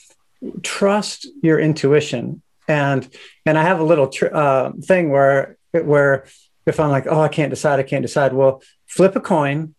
trust 0.62 1.28
your 1.42 1.60
intuition 1.60 2.42
and 2.68 3.08
and 3.44 3.58
I 3.58 3.62
have 3.62 3.80
a 3.80 3.84
little 3.84 4.08
tr- 4.08 4.34
uh, 4.34 4.72
thing 4.82 5.10
where 5.10 5.56
where 5.72 6.26
if 6.66 6.80
I'm 6.80 6.90
like, 6.90 7.06
oh, 7.06 7.20
I 7.20 7.28
can't 7.28 7.50
decide, 7.50 7.78
I 7.78 7.84
can't 7.84 8.02
decide. 8.02 8.32
Well, 8.32 8.62
flip 8.86 9.16
a 9.16 9.20
coin 9.20 9.74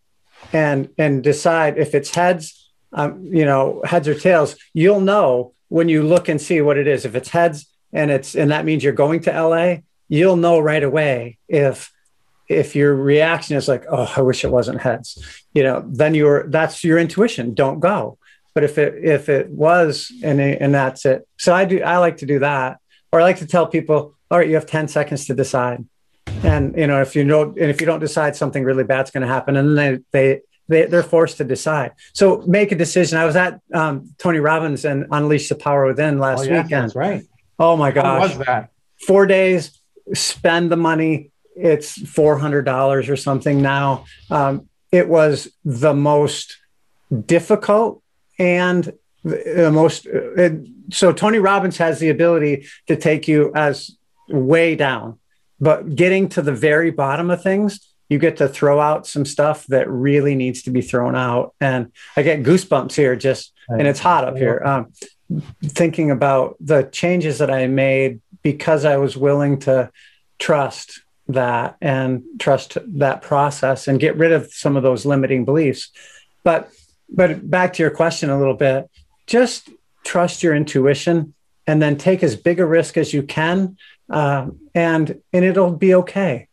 and 0.54 0.90
and 0.98 1.24
decide 1.24 1.78
if 1.78 1.94
it's 1.94 2.16
heads, 2.16 2.72
um, 2.94 3.26
you 3.26 3.46
know, 3.46 3.82
heads 3.86 4.08
or 4.08 4.16
tails. 4.16 4.56
You'll 4.74 5.02
know 5.02 5.54
when 5.68 5.90
you 5.90 6.04
look 6.04 6.30
and 6.30 6.42
see 6.42 6.62
what 6.62 6.78
it 6.78 6.88
is. 6.88 7.06
If 7.06 7.16
it's 7.16 7.30
heads 7.30 7.68
and 7.92 8.10
it's 8.10 8.36
and 8.36 8.52
that 8.52 8.66
means 8.66 8.84
you're 8.84 8.94
going 8.94 9.20
to 9.22 9.32
LA, 9.32 9.78
you'll 10.08 10.38
know 10.38 10.60
right 10.60 10.84
away 10.84 11.38
if 11.48 11.92
if 12.48 12.78
your 12.78 12.96
reaction 12.96 13.58
is 13.58 13.68
like, 13.68 13.84
oh, 13.90 14.12
I 14.16 14.22
wish 14.22 14.46
it 14.46 14.52
wasn't 14.52 14.82
heads, 14.82 15.44
you 15.54 15.64
know, 15.64 15.84
then 15.86 16.16
you're 16.16 16.48
that's 16.48 16.84
your 16.84 16.98
intuition. 16.98 17.54
Don't 17.54 17.82
go. 17.82 18.18
But 18.54 18.64
if 18.64 18.78
it 18.78 19.04
if 19.04 19.28
it 19.28 19.50
was 19.50 20.12
and 20.24 20.40
and 20.40 20.74
that's 20.74 21.06
it. 21.06 21.28
So 21.38 21.54
I 21.54 21.66
do 21.66 21.82
I 21.82 21.98
like 21.98 22.18
to 22.18 22.26
do 22.26 22.40
that. 22.40 22.80
Or 23.12 23.22
I 23.22 23.24
like 23.24 23.38
to 23.38 23.48
tell 23.48 23.68
people, 23.68 24.16
all 24.30 24.38
right, 24.38 24.50
you 24.50 24.56
have 24.56 24.66
10 24.66 24.90
seconds 24.90 25.28
to 25.28 25.34
decide 25.34 25.86
and 26.44 26.76
you 26.76 26.88
know 26.88 27.02
if 27.02 27.16
you 27.16 27.24
don't 27.24 27.58
and 27.58 27.70
if 27.70 27.82
you 27.82 27.88
don't 27.88 28.00
decide 28.00 28.36
something 28.36 28.64
really 28.64 28.84
bad's 28.84 29.12
going 29.12 29.22
to 29.22 29.28
happen 29.28 29.56
and 29.56 29.78
then 29.78 30.04
they 30.12 30.36
they 30.36 30.42
they, 30.70 30.86
they're 30.86 31.04
forced 31.04 31.38
to 31.38 31.44
decide. 31.44 31.94
So 32.14 32.44
make 32.46 32.72
a 32.72 32.76
decision. 32.76 33.18
I 33.18 33.26
was 33.26 33.36
at 33.36 33.62
um, 33.74 34.14
Tony 34.18 34.40
Robbins 34.40 34.86
and 34.86 35.06
Unleash 35.12 35.50
the 35.50 35.56
Power 35.56 35.86
Within 35.86 36.20
last 36.20 36.42
oh, 36.42 36.44
yeah, 36.44 36.64
weekend. 36.64 36.84
That's 36.84 36.96
right. 36.96 37.24
Oh 37.60 37.78
my 37.78 37.92
gosh. 37.92 38.06
How 38.06 38.20
was 38.20 38.46
that? 38.46 38.72
Four 39.06 39.26
days, 39.26 39.80
spend 40.14 40.72
the 40.72 40.78
money. 40.78 41.32
It's 41.56 41.98
$400 41.98 43.10
or 43.10 43.16
something 43.16 43.62
now. 43.62 44.06
Um, 44.30 44.68
it 44.92 45.08
was 45.08 45.50
the 45.64 45.94
most 45.94 46.58
difficult 47.26 48.04
and 48.38 48.94
the 49.24 49.72
most. 49.72 50.06
It, 50.06 50.68
so 50.92 51.12
Tony 51.12 51.40
Robbins 51.40 51.78
has 51.78 52.00
the 52.00 52.10
ability 52.10 52.68
to 52.88 52.96
take 52.96 53.28
you 53.28 53.52
as 53.56 53.92
way 54.30 54.76
down 54.76 55.18
but 55.60 55.96
getting 55.96 56.30
to 56.30 56.42
the 56.42 56.54
very 56.54 56.92
bottom 56.92 57.30
of 57.30 57.42
things, 57.42 57.94
you 58.10 58.20
get 58.20 58.38
to 58.38 58.48
throw 58.48 58.80
out 58.80 59.06
some 59.06 59.26
stuff 59.26 59.66
that 59.68 59.90
really 59.90 60.36
needs 60.36 60.64
to 60.64 60.72
be 60.72 60.82
thrown 60.82 61.16
out. 61.16 61.54
And 61.60 61.92
I 62.16 62.24
get 62.24 62.44
goosebumps 62.44 62.94
here 62.94 63.16
just, 63.16 63.54
and 63.68 63.88
it's 63.88 64.00
hot 64.00 64.24
up 64.24 64.38
here. 64.38 64.62
Um, 64.64 64.94
thinking 65.64 66.10
about 66.10 66.56
the 66.60 66.84
changes 66.84 67.40
that 67.40 67.52
I 67.52 67.68
made 67.68 68.22
because 68.44 68.86
I 68.86 68.98
was 68.98 69.18
willing 69.18 69.60
to 69.62 69.92
trust 70.40 71.02
that 71.28 71.76
and 71.82 72.24
trust 72.40 72.78
that 73.00 73.22
process 73.22 73.88
and 73.88 74.00
get 74.00 74.16
rid 74.16 74.32
of 74.32 74.54
some 74.54 74.78
of 74.78 74.84
those 74.84 75.06
limiting 75.06 75.44
beliefs. 75.44 75.92
But 76.44 76.70
but 77.10 77.50
back 77.50 77.74
to 77.74 77.84
your 77.84 77.92
question 77.92 78.30
a 78.30 78.38
little 78.38 78.54
bit, 78.54 78.90
just 79.28 79.70
trust 80.04 80.44
your 80.44 80.56
intuition 80.56 81.34
and 81.66 81.82
then 81.82 81.98
take 81.98 82.24
as 82.24 82.36
big 82.36 82.60
a 82.60 82.66
risk 82.66 82.98
as 82.98 83.14
you 83.14 83.24
can 83.24 83.78
uh, 84.10 84.48
and 84.74 85.22
and 85.34 85.46
it'll 85.46 85.72
be 85.72 85.96
okay. 85.96 86.48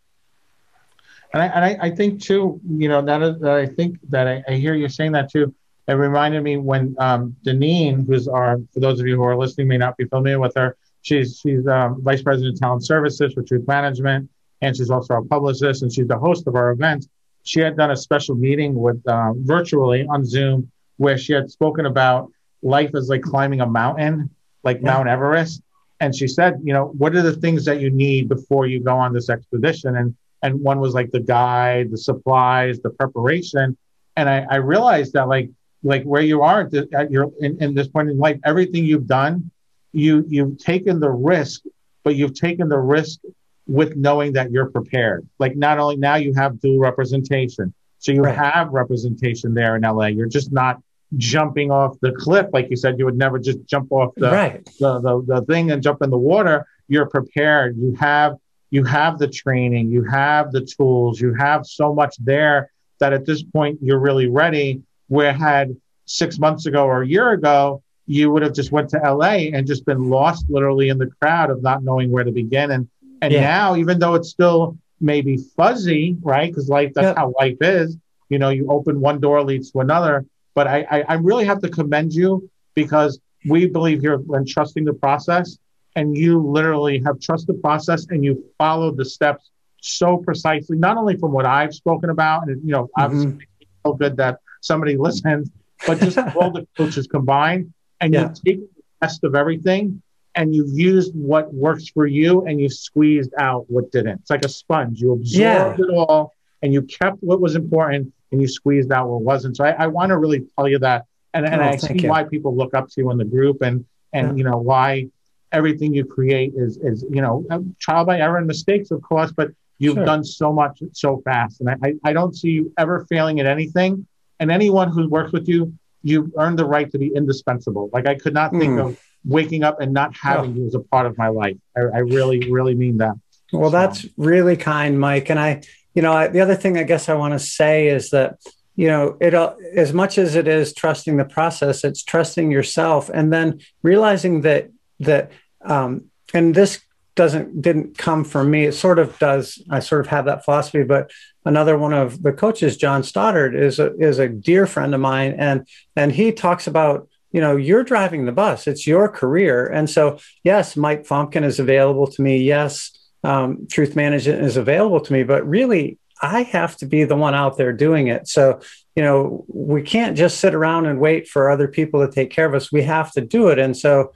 And 1.32 1.42
I, 1.42 1.46
and 1.46 1.64
I, 1.64 1.86
I 1.86 1.90
think 1.90 2.22
too, 2.22 2.60
you 2.68 2.88
know, 2.88 3.02
that, 3.02 3.40
that 3.40 3.50
I 3.50 3.66
think 3.66 3.98
that 4.10 4.28
I, 4.28 4.44
I, 4.46 4.52
hear 4.54 4.74
you 4.74 4.88
saying 4.88 5.12
that 5.12 5.32
too. 5.32 5.52
It 5.88 5.94
reminded 5.94 6.44
me 6.44 6.58
when 6.58 6.94
um, 7.00 7.34
Deneen, 7.44 8.06
who's 8.06 8.28
our, 8.28 8.58
for 8.72 8.78
those 8.78 9.00
of 9.00 9.08
you 9.08 9.16
who 9.16 9.24
are 9.24 9.36
listening, 9.36 9.66
may 9.66 9.76
not 9.76 9.96
be 9.96 10.04
familiar 10.04 10.38
with 10.38 10.54
her. 10.54 10.76
She's 11.02 11.38
she's 11.40 11.66
um, 11.66 12.00
vice 12.02 12.22
president 12.22 12.54
of 12.54 12.60
talent 12.60 12.86
services 12.86 13.34
for 13.34 13.42
Truth 13.42 13.66
Management, 13.66 14.30
and 14.62 14.76
she's 14.76 14.90
also 14.90 15.14
a 15.14 15.24
publicist, 15.24 15.82
and 15.82 15.92
she's 15.92 16.06
the 16.06 16.18
host 16.18 16.46
of 16.46 16.54
our 16.54 16.70
events. 16.70 17.08
She 17.42 17.60
had 17.60 17.76
done 17.76 17.90
a 17.90 17.96
special 17.96 18.36
meeting 18.36 18.74
with 18.74 19.02
uh, 19.06 19.32
virtually 19.36 20.06
on 20.08 20.24
Zoom 20.24 20.70
where 20.96 21.18
she 21.18 21.32
had 21.32 21.50
spoken 21.50 21.84
about 21.86 22.30
life 22.62 22.94
as 22.94 23.08
like 23.08 23.22
climbing 23.22 23.60
a 23.60 23.66
mountain, 23.66 24.30
like 24.62 24.78
yeah. 24.80 24.92
Mount 24.92 25.08
Everest, 25.08 25.62
and 26.04 26.14
she 26.14 26.28
said, 26.28 26.60
you 26.62 26.74
know, 26.74 26.92
what 26.98 27.16
are 27.16 27.22
the 27.22 27.32
things 27.32 27.64
that 27.64 27.80
you 27.80 27.88
need 27.88 28.28
before 28.28 28.66
you 28.66 28.78
go 28.78 28.94
on 28.94 29.14
this 29.14 29.30
expedition? 29.30 29.96
And 29.96 30.14
and 30.42 30.60
one 30.60 30.78
was 30.78 30.92
like 30.92 31.10
the 31.10 31.20
guide, 31.20 31.90
the 31.90 31.96
supplies, 31.96 32.78
the 32.80 32.90
preparation. 32.90 33.78
And 34.14 34.28
I, 34.28 34.46
I 34.50 34.56
realized 34.56 35.14
that 35.14 35.28
like 35.28 35.48
like 35.82 36.02
where 36.04 36.20
you 36.20 36.42
are 36.42 36.60
at, 36.60 36.74
at 36.92 37.10
your 37.10 37.30
in, 37.40 37.56
in 37.62 37.74
this 37.74 37.88
point 37.88 38.10
in 38.10 38.18
life, 38.18 38.38
everything 38.44 38.84
you've 38.84 39.06
done, 39.06 39.50
you 39.92 40.26
you've 40.28 40.58
taken 40.58 41.00
the 41.00 41.10
risk, 41.10 41.62
but 42.02 42.16
you've 42.16 42.38
taken 42.38 42.68
the 42.68 42.78
risk 42.78 43.20
with 43.66 43.96
knowing 43.96 44.34
that 44.34 44.50
you're 44.52 44.70
prepared. 44.70 45.26
Like 45.38 45.56
not 45.56 45.78
only 45.78 45.96
now 45.96 46.16
you 46.16 46.34
have 46.34 46.60
dual 46.60 46.80
representation, 46.80 47.72
so 47.98 48.12
you 48.12 48.20
right. 48.20 48.36
have 48.36 48.68
representation 48.72 49.54
there 49.54 49.74
in 49.76 49.82
LA. 49.82 50.08
You're 50.08 50.26
just 50.26 50.52
not 50.52 50.82
jumping 51.16 51.70
off 51.70 51.98
the 52.00 52.12
cliff, 52.12 52.46
like 52.52 52.68
you 52.70 52.76
said, 52.76 52.98
you 52.98 53.04
would 53.04 53.16
never 53.16 53.38
just 53.38 53.64
jump 53.66 53.92
off 53.92 54.12
the, 54.16 54.30
right. 54.30 54.64
the, 54.80 55.00
the, 55.00 55.22
the 55.26 55.44
thing 55.46 55.70
and 55.70 55.82
jump 55.82 56.02
in 56.02 56.10
the 56.10 56.18
water. 56.18 56.66
You're 56.88 57.06
prepared. 57.06 57.76
You 57.76 57.94
have 57.98 58.36
you 58.70 58.82
have 58.82 59.20
the 59.20 59.28
training, 59.28 59.88
you 59.90 60.02
have 60.02 60.50
the 60.50 60.60
tools, 60.60 61.20
you 61.20 61.32
have 61.34 61.64
so 61.64 61.94
much 61.94 62.16
there 62.18 62.72
that 62.98 63.12
at 63.12 63.24
this 63.24 63.40
point 63.40 63.78
you're 63.80 64.00
really 64.00 64.26
ready 64.26 64.82
where 65.06 65.32
had 65.32 65.76
six 66.06 66.40
months 66.40 66.66
ago 66.66 66.84
or 66.84 67.02
a 67.02 67.06
year 67.06 67.30
ago, 67.30 67.82
you 68.06 68.30
would 68.32 68.42
have 68.42 68.52
just 68.52 68.72
went 68.72 68.90
to 68.90 68.98
LA 68.98 69.50
and 69.54 69.66
just 69.66 69.86
been 69.86 70.10
lost 70.10 70.46
literally 70.48 70.88
in 70.88 70.98
the 70.98 71.06
crowd 71.20 71.50
of 71.50 71.62
not 71.62 71.84
knowing 71.84 72.10
where 72.10 72.24
to 72.24 72.32
begin. 72.32 72.72
And 72.72 72.88
and 73.22 73.32
yeah. 73.32 73.42
now, 73.42 73.76
even 73.76 73.98
though 73.98 74.14
it's 74.14 74.28
still 74.28 74.76
maybe 75.00 75.38
fuzzy, 75.56 76.16
right? 76.20 76.50
Because 76.50 76.68
life 76.68 76.92
that's 76.94 77.06
yep. 77.06 77.16
how 77.16 77.32
life 77.38 77.58
is. 77.60 77.96
You 78.28 78.38
know, 78.38 78.48
you 78.48 78.66
open 78.68 79.00
one 79.00 79.20
door 79.20 79.42
leads 79.42 79.70
to 79.70 79.80
another. 79.80 80.26
But 80.54 80.68
I, 80.68 80.86
I, 80.90 81.04
I 81.08 81.14
really 81.14 81.44
have 81.44 81.60
to 81.62 81.68
commend 81.68 82.14
you 82.14 82.48
because 82.74 83.20
we 83.46 83.66
believe 83.66 84.00
here 84.00 84.14
in 84.14 84.46
trusting 84.46 84.84
the 84.84 84.94
process, 84.94 85.58
and 85.96 86.16
you 86.16 86.40
literally 86.40 87.02
have 87.04 87.20
trusted 87.20 87.56
the 87.56 87.60
process 87.60 88.06
and 88.10 88.24
you 88.24 88.44
followed 88.58 88.96
the 88.96 89.04
steps 89.04 89.50
so 89.80 90.16
precisely, 90.16 90.78
not 90.78 90.96
only 90.96 91.16
from 91.16 91.32
what 91.32 91.44
I've 91.44 91.74
spoken 91.74 92.10
about, 92.10 92.48
and 92.48 92.62
you 92.64 92.72
know, 92.72 92.84
mm-hmm. 92.84 93.02
obviously 93.02 93.48
so 93.84 93.92
good 93.92 94.16
that 94.16 94.38
somebody 94.60 94.96
listens, 94.98 95.50
but 95.86 96.00
just 96.00 96.18
all 96.36 96.50
the 96.50 96.66
coaches 96.76 97.06
combined, 97.06 97.72
and 98.00 98.14
yeah. 98.14 98.22
you 98.22 98.34
take 98.44 98.60
the 98.60 98.82
best 99.00 99.24
of 99.24 99.34
everything, 99.34 100.00
and 100.34 100.54
you've 100.54 100.76
used 100.76 101.14
what 101.14 101.52
works 101.52 101.88
for 101.88 102.06
you, 102.06 102.46
and 102.46 102.60
you 102.60 102.68
squeezed 102.70 103.32
out 103.38 103.66
what 103.70 103.92
didn't. 103.92 104.20
It's 104.20 104.30
like 104.30 104.44
a 104.44 104.48
sponge. 104.48 105.00
You 105.00 105.12
absorbed 105.12 105.78
yeah. 105.78 105.84
it 105.84 105.90
all, 105.90 106.32
and 106.62 106.72
you 106.72 106.82
kept 106.82 107.22
what 107.22 107.40
was 107.40 107.54
important, 107.54 108.12
and 108.34 108.42
you 108.42 108.48
squeezed 108.48 108.92
out 108.92 109.08
what 109.08 109.22
wasn't. 109.22 109.56
So 109.56 109.64
I, 109.64 109.70
I 109.70 109.86
want 109.86 110.10
to 110.10 110.18
really 110.18 110.44
tell 110.56 110.68
you 110.68 110.78
that, 110.80 111.06
and, 111.32 111.46
and 111.46 111.60
oh, 111.62 111.64
I 111.64 111.76
see 111.76 112.00
you. 112.00 112.08
why 112.08 112.24
people 112.24 112.54
look 112.54 112.74
up 112.74 112.88
to 112.88 112.94
you 113.00 113.10
in 113.10 113.18
the 113.18 113.24
group, 113.24 113.62
and 113.62 113.84
and 114.12 114.28
yeah. 114.28 114.34
you 114.34 114.44
know 114.50 114.58
why 114.58 115.08
everything 115.52 115.94
you 115.94 116.04
create 116.04 116.52
is 116.56 116.76
is 116.78 117.04
you 117.10 117.22
know 117.22 117.44
trial 117.80 118.04
by 118.04 118.20
error 118.20 118.38
and 118.38 118.46
mistakes, 118.46 118.90
of 118.90 119.00
course, 119.02 119.32
but 119.32 119.50
You've 119.78 119.94
sure. 119.94 120.04
done 120.04 120.24
so 120.24 120.52
much 120.52 120.82
so 120.92 121.20
fast, 121.24 121.60
and 121.60 121.68
I, 121.68 121.94
I 122.04 122.12
don't 122.12 122.34
see 122.36 122.50
you 122.50 122.72
ever 122.78 123.06
failing 123.08 123.40
at 123.40 123.46
anything. 123.46 124.06
And 124.38 124.50
anyone 124.50 124.90
who 124.90 125.08
works 125.08 125.32
with 125.32 125.48
you, 125.48 125.74
you've 126.02 126.30
earned 126.38 126.58
the 126.58 126.64
right 126.64 126.90
to 126.92 126.98
be 126.98 127.10
indispensable. 127.14 127.90
Like 127.92 128.06
I 128.06 128.14
could 128.14 128.34
not 128.34 128.52
think 128.52 128.74
mm. 128.74 128.86
of 128.86 129.00
waking 129.24 129.64
up 129.64 129.80
and 129.80 129.92
not 129.92 130.16
having 130.16 130.52
oh. 130.52 130.54
you 130.54 130.66
as 130.66 130.74
a 130.74 130.80
part 130.80 131.06
of 131.06 131.18
my 131.18 131.28
life. 131.28 131.56
I, 131.76 131.80
I 131.80 131.98
really, 131.98 132.50
really 132.50 132.74
mean 132.74 132.98
that. 132.98 133.14
Well, 133.52 133.70
so. 133.70 133.76
that's 133.76 134.06
really 134.16 134.56
kind, 134.56 134.98
Mike. 134.98 135.30
And 135.30 135.40
I, 135.40 135.62
you 135.94 136.02
know, 136.02 136.12
I, 136.12 136.28
the 136.28 136.40
other 136.40 136.54
thing 136.54 136.76
I 136.76 136.82
guess 136.82 137.08
I 137.08 137.14
want 137.14 137.32
to 137.32 137.38
say 137.38 137.88
is 137.88 138.10
that 138.10 138.38
you 138.76 138.88
know 138.88 139.16
it 139.20 139.34
as 139.34 139.92
much 139.92 140.18
as 140.18 140.34
it 140.34 140.48
is 140.48 140.74
trusting 140.74 141.16
the 141.16 141.24
process 141.24 141.84
it's 141.84 142.02
trusting 142.02 142.50
yourself 142.50 143.08
and 143.08 143.32
then 143.32 143.60
realizing 143.84 144.40
that 144.40 144.68
that 144.98 145.30
um, 145.64 146.06
and 146.32 146.54
this 146.54 146.80
doesn't 147.14 147.62
didn't 147.62 147.96
come 147.96 148.24
from 148.24 148.50
me. 148.50 148.64
It 148.64 148.72
sort 148.72 148.98
of 148.98 149.18
does. 149.18 149.62
I 149.70 149.80
sort 149.80 150.00
of 150.00 150.08
have 150.08 150.24
that 150.24 150.44
philosophy, 150.44 150.82
but 150.82 151.10
another 151.44 151.78
one 151.78 151.92
of 151.92 152.22
the 152.22 152.32
coaches, 152.32 152.76
John 152.76 153.02
Stoddard, 153.02 153.54
is 153.54 153.78
a 153.78 153.94
is 153.96 154.18
a 154.18 154.28
dear 154.28 154.66
friend 154.66 154.94
of 154.94 155.00
mine, 155.00 155.34
and 155.38 155.66
and 155.94 156.12
he 156.12 156.32
talks 156.32 156.66
about 156.66 157.08
you 157.30 157.40
know 157.40 157.56
you're 157.56 157.84
driving 157.84 158.24
the 158.24 158.32
bus. 158.32 158.66
It's 158.66 158.86
your 158.86 159.08
career, 159.08 159.66
and 159.66 159.88
so 159.88 160.18
yes, 160.42 160.76
Mike 160.76 161.06
Fomkin 161.06 161.44
is 161.44 161.60
available 161.60 162.08
to 162.08 162.22
me. 162.22 162.38
Yes, 162.38 162.90
um, 163.24 163.66
Truth 163.70 163.96
Management 163.96 164.42
is 164.42 164.56
available 164.56 165.00
to 165.00 165.12
me, 165.12 165.22
but 165.22 165.46
really. 165.46 165.98
I 166.22 166.44
have 166.44 166.76
to 166.76 166.86
be 166.86 167.02
the 167.04 167.16
one 167.16 167.34
out 167.34 167.58
there 167.58 167.72
doing 167.72 168.06
it. 168.06 168.28
So, 168.28 168.60
you 168.94 169.02
know, 169.02 169.44
we 169.48 169.82
can't 169.82 170.16
just 170.16 170.38
sit 170.38 170.54
around 170.54 170.86
and 170.86 171.00
wait 171.00 171.28
for 171.28 171.50
other 171.50 171.66
people 171.66 172.06
to 172.06 172.10
take 172.10 172.30
care 172.30 172.46
of 172.46 172.54
us. 172.54 172.72
We 172.72 172.82
have 172.82 173.10
to 173.12 173.20
do 173.20 173.48
it. 173.48 173.58
And 173.58 173.76
so, 173.76 174.12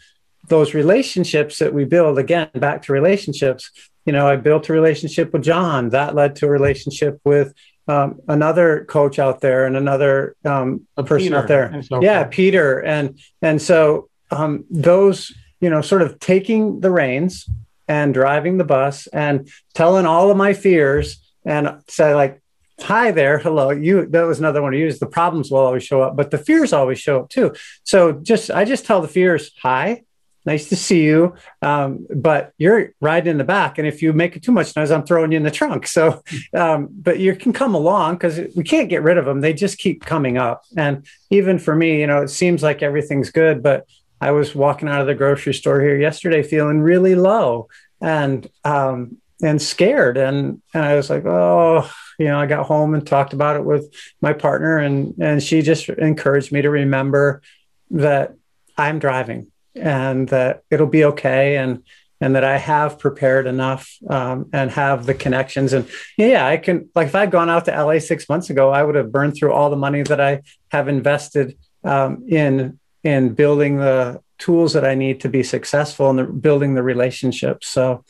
those 0.49 0.75
relationships 0.75 1.59
that 1.59 1.73
we 1.73 1.85
build 1.85 2.19
again 2.19 2.51
back 2.55 2.83
to 2.83 2.93
relationships 2.93 3.71
you 4.05 4.13
know 4.13 4.27
i 4.27 4.37
built 4.37 4.69
a 4.69 4.73
relationship 4.73 5.33
with 5.33 5.43
john 5.43 5.91
that 5.91 6.15
led 6.15 6.37
to 6.37 6.47
a 6.47 6.51
relationship 6.51 7.21
with 7.25 7.55
um, 7.87 8.21
another 8.29 8.85
coach 8.85 9.19
out 9.19 9.41
there 9.41 9.65
and 9.67 9.75
another 9.75 10.37
um, 10.45 10.87
person 10.97 11.29
peter 11.29 11.37
out 11.37 11.49
there 11.49 11.83
so 11.83 12.03
yeah 12.03 12.25
forth. 12.25 12.35
peter 12.35 12.85
and 12.85 13.19
and 13.41 13.63
so 13.63 14.09
um, 14.31 14.65
those 14.71 15.33
you 15.61 15.71
know 15.71 15.81
sort 15.81 16.03
of 16.03 16.19
taking 16.21 16.81
the 16.81 16.91
reins 16.91 17.49
and 17.89 18.15
driving 18.15 18.59
the 18.59 18.65
bus 18.65 19.07
and 19.09 19.49
telling 19.75 20.07
all 20.07 20.31
of 20.31 20.37
my 20.37 20.53
fears 20.53 21.19
and 21.45 21.83
say 21.89 22.15
like 22.15 22.41
hi 22.81 23.11
there 23.11 23.39
hello 23.39 23.71
you 23.71 24.07
that 24.07 24.23
was 24.23 24.39
another 24.39 24.63
one 24.63 24.73
to 24.73 24.79
use 24.79 24.99
the 24.99 25.07
problems 25.07 25.51
will 25.51 25.59
always 25.59 25.83
show 25.83 26.01
up 26.01 26.17
but 26.17 26.31
the 26.31 26.39
fears 26.39 26.73
always 26.73 27.01
show 27.01 27.21
up 27.21 27.29
too 27.29 27.53
so 27.83 28.13
just 28.13 28.51
i 28.51 28.65
just 28.65 28.85
tell 28.85 29.01
the 29.01 29.09
fears 29.09 29.51
hi 29.61 30.03
nice 30.49 30.71
to 30.71 30.77
see 30.77 31.05
you. 31.05 31.35
Um, 31.61 32.07
but 32.09 32.53
you're 32.57 32.95
riding 33.03 33.33
in 33.33 33.39
the 33.39 33.45
back. 33.45 33.77
And 33.77 33.87
if 33.87 34.01
you 34.03 34.15
make 34.15 34.41
too 34.41 34.51
much 34.51 34.75
noise, 34.75 34.91
I'm 34.91 35.05
throwing 35.05 35.31
you 35.31 35.37
in 35.37 35.43
the 35.43 35.51
trunk. 35.51 35.87
So, 35.87 36.23
um, 36.55 36.89
but 36.91 37.19
you 37.19 37.37
can 37.37 37.53
come 37.53 37.75
along 37.75 38.15
because 38.15 38.41
we 38.57 38.65
can't 38.65 38.89
get 38.89 39.03
rid 39.03 39.19
of 39.19 39.27
them. 39.27 39.41
They 39.41 39.53
just 39.53 39.79
keep 39.79 40.05
coming 40.05 40.39
up. 40.39 40.65
And 40.77 41.07
even 41.31 41.59
for 41.59 41.77
me, 41.77 42.01
you 42.01 42.07
know, 42.07 42.23
it 42.23 42.29
seems 42.29 42.63
like 42.63 42.83
everything's 42.83 43.31
good, 43.31 43.63
but 43.63 43.87
I 44.21 44.33
was 44.33 44.55
walking 44.55 44.89
out 44.89 45.01
of 45.01 45.07
the 45.07 45.15
grocery 45.15 45.55
store 45.55 45.81
here 45.81 45.99
yesterday 45.99 46.43
feeling 46.43 46.81
really 46.81 47.15
low 47.15 47.69
and, 48.01 48.49
um, 48.65 49.19
and 49.43 49.63
scared. 49.63 50.17
And, 50.17 50.61
and 50.75 50.85
I 50.85 50.97
was 50.97 51.11
like, 51.11 51.25
oh, 51.25 51.89
you 52.19 52.27
know, 52.27 52.41
I 52.41 52.47
got 52.47 52.67
home 52.67 52.95
and 52.95 53.07
talked 53.07 53.33
about 53.33 53.57
it 53.57 53.65
with 53.65 53.93
my 54.21 54.33
partner 54.33 54.79
and, 54.79 55.15
and 55.21 55.43
she 55.43 55.63
just 55.63 55.89
encouraged 55.89 56.51
me 56.51 56.63
to 56.63 56.71
remember 56.71 57.43
that 57.91 58.35
I'm 58.77 58.99
driving 58.99 59.49
and 59.75 60.29
that 60.29 60.63
it'll 60.71 60.87
be 60.87 61.05
okay 61.05 61.57
and 61.57 61.83
and 62.21 62.35
that 62.35 62.45
I 62.45 62.59
have 62.59 62.99
prepared 62.99 63.47
enough 63.47 63.97
um, 64.09 64.51
and 64.53 64.71
have 64.73 65.07
the 65.07 65.15
connections. 65.15 65.73
And 65.73 65.89
yeah, 66.17 66.47
I 66.47 66.57
can 66.57 66.89
like 66.95 67.09
if 67.09 67.15
I'd 67.15 67.31
gone 67.31 67.49
out 67.49 67.65
to 67.67 67.85
LA 67.85 68.01
six 68.01 68.29
months 68.29 68.51
ago, 68.51 68.71
I 68.71 68.83
would 68.83 68.97
have 68.97 69.13
burned 69.13 69.37
through 69.37 69.53
all 69.53 69.71
the 69.71 69.77
money 69.77 70.03
that 70.03 70.21
I 70.21 70.43
have 70.73 70.89
invested 70.89 71.57
um, 71.85 72.25
in 72.29 72.79
in 73.05 73.35
building 73.35 73.79
the 73.79 74.21
tools 74.39 74.73
that 74.73 74.85
I 74.85 74.95
need 74.95 75.21
to 75.21 75.29
be 75.29 75.43
successful 75.43 76.11
and 76.11 76.41
building 76.41 76.75
the 76.75 76.83
relationships. 76.83 77.69
So 77.69 78.05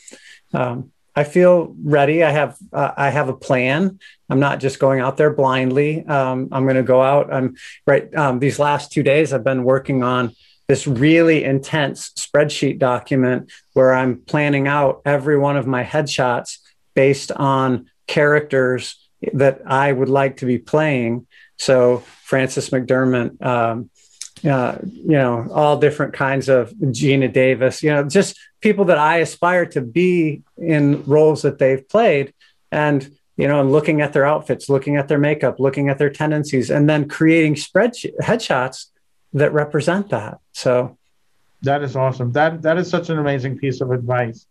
um, 0.53 0.93
I 1.17 1.25
feel 1.25 1.75
ready. 1.83 2.23
I 2.23 2.31
have 2.31 2.57
uh, 2.73 2.93
I 2.97 3.11
have 3.11 3.29
a 3.29 3.37
plan. 3.37 3.99
I'm 4.31 4.41
not 4.41 4.61
just 4.61 4.79
going 4.79 5.01
out 5.01 5.17
there 5.17 5.33
blindly. 5.33 6.07
Um, 6.07 6.49
I'm 6.53 6.65
going 6.65 6.77
to 6.77 6.83
go 6.83 7.03
out. 7.03 7.33
I'm 7.33 7.57
right. 7.87 8.15
Um, 8.15 8.39
these 8.39 8.59
last 8.59 8.93
two 8.93 9.03
days, 9.03 9.33
I've 9.33 9.45
been 9.45 9.65
working 9.65 10.03
on 10.03 10.35
this 10.69 10.87
really 10.87 11.45
intense 11.45 12.11
spreadsheet 12.11 12.79
document 12.79 13.51
where 13.73 13.95
I'm 13.95 14.21
planning 14.21 14.69
out 14.69 15.01
every 15.05 15.39
one 15.39 15.57
of 15.57 15.67
my 15.67 15.83
headshots 15.83 16.59
based 16.95 17.33
on 17.33 17.91
characters 18.07 18.97
that 19.33 19.63
I 19.67 19.91
would 19.91 20.09
like 20.09 20.37
to 20.39 20.47
be 20.47 20.59
playing. 20.59 21.27
So 21.57 21.99
Francis 22.23 22.71
McDermott, 22.71 23.45
um, 23.45 23.91
uh, 24.45 24.79
you 24.83 25.13
know, 25.13 25.49
all 25.53 25.79
different 25.79 26.15
kinds 26.15 26.49
of 26.49 26.73
Geena 26.73 27.33
Davis, 27.33 27.83
you 27.83 27.91
know, 27.91 28.05
just 28.05 28.39
people 28.61 28.87
that 28.87 28.99
I 28.99 29.19
aspire 29.19 29.67
to 29.67 29.81
be 29.81 30.43
in 30.57 31.05
roles 31.05 31.43
that 31.43 31.59
they've 31.59 31.87
played. 31.89 32.33
And, 32.71 33.11
you 33.37 33.49
know, 33.49 33.61
and 33.61 33.73
looking 33.73 34.01
at 34.01 34.13
their 34.13 34.27
outfits, 34.27 34.69
looking 34.69 34.97
at 34.97 35.09
their 35.09 35.19
makeup, 35.19 35.61
looking 35.61 35.89
at 35.89 35.99
their 35.99 36.11
tendencies, 36.11 36.71
and 36.71 36.89
then 36.89 37.09
creating 37.09 37.55
spreadsheet 37.55 38.17
headshots 38.21 38.87
that 39.33 39.53
represent 39.53 40.11
that. 40.11 40.39
So 40.53 40.99
that 41.63 41.83
is 41.83 41.97
awesome. 41.97 42.33
That 42.33 42.63
that 42.63 42.79
is 42.79 42.89
such 42.89 43.11
an 43.11 43.19
amazing 43.19 43.59
piece 43.59 43.81
of 43.81 43.91
advice. 43.91 44.47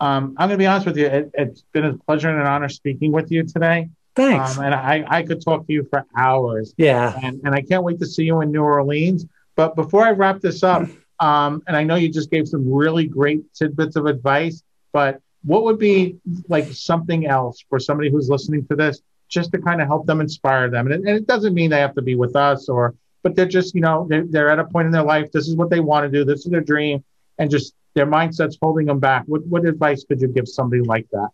Um, 0.00 0.34
I'm 0.36 0.48
going 0.48 0.58
to 0.58 0.62
be 0.62 0.66
honest 0.66 0.86
with 0.86 0.96
you. 0.96 1.06
It, 1.06 1.30
has 1.36 1.62
been 1.72 1.84
a 1.84 1.96
pleasure 1.96 2.28
and 2.28 2.40
an 2.40 2.46
honor 2.46 2.68
speaking 2.68 3.12
with 3.12 3.30
you 3.30 3.44
today. 3.44 3.88
Thanks. 4.14 4.58
Um, 4.58 4.64
and 4.64 4.74
I, 4.74 5.04
I 5.08 5.22
could 5.22 5.42
talk 5.42 5.66
to 5.66 5.72
you 5.72 5.86
for 5.88 6.04
hours. 6.16 6.74
Yeah. 6.76 7.18
And, 7.22 7.40
and 7.44 7.54
I 7.54 7.62
can't 7.62 7.82
wait 7.82 7.98
to 8.00 8.06
see 8.06 8.24
you 8.24 8.40
in 8.40 8.52
New 8.52 8.62
Orleans. 8.62 9.26
But 9.56 9.74
before 9.74 10.04
I 10.04 10.10
wrap 10.10 10.40
this 10.40 10.62
up, 10.62 10.88
um, 11.20 11.62
and 11.66 11.76
I 11.76 11.84
know 11.84 11.94
you 11.94 12.10
just 12.10 12.30
gave 12.30 12.48
some 12.48 12.70
really 12.70 13.06
great 13.06 13.52
tidbits 13.54 13.96
of 13.96 14.06
advice, 14.06 14.62
but 14.92 15.20
what 15.44 15.64
would 15.64 15.78
be 15.78 16.16
like 16.48 16.66
something 16.72 17.26
else 17.26 17.64
for 17.68 17.78
somebody 17.78 18.10
who's 18.10 18.28
listening 18.28 18.66
to 18.66 18.76
this 18.76 19.00
just 19.28 19.50
to 19.52 19.58
kind 19.58 19.80
of 19.80 19.88
help 19.88 20.06
them 20.06 20.20
inspire 20.20 20.68
them? 20.70 20.86
And 20.86 20.94
it, 20.94 21.08
and 21.08 21.18
it 21.18 21.26
doesn't 21.26 21.54
mean 21.54 21.70
they 21.70 21.80
have 21.80 21.94
to 21.94 22.02
be 22.02 22.14
with 22.14 22.36
us 22.36 22.68
or 22.68 22.94
but 23.22 23.36
they're 23.36 23.46
just, 23.46 23.74
you 23.74 23.80
know, 23.80 24.06
they're, 24.08 24.26
they're 24.26 24.50
at 24.50 24.58
a 24.58 24.64
point 24.64 24.86
in 24.86 24.92
their 24.92 25.04
life. 25.04 25.30
This 25.32 25.48
is 25.48 25.54
what 25.54 25.70
they 25.70 25.80
want 25.80 26.04
to 26.04 26.10
do. 26.10 26.24
This 26.24 26.44
is 26.44 26.50
their 26.50 26.60
dream. 26.60 27.04
And 27.38 27.50
just 27.50 27.74
their 27.94 28.06
mindset's 28.06 28.58
holding 28.60 28.86
them 28.86 28.98
back. 28.98 29.24
What, 29.26 29.46
what 29.46 29.64
advice 29.64 30.04
could 30.04 30.20
you 30.20 30.28
give 30.28 30.48
somebody 30.48 30.82
like 30.82 31.06
that? 31.12 31.28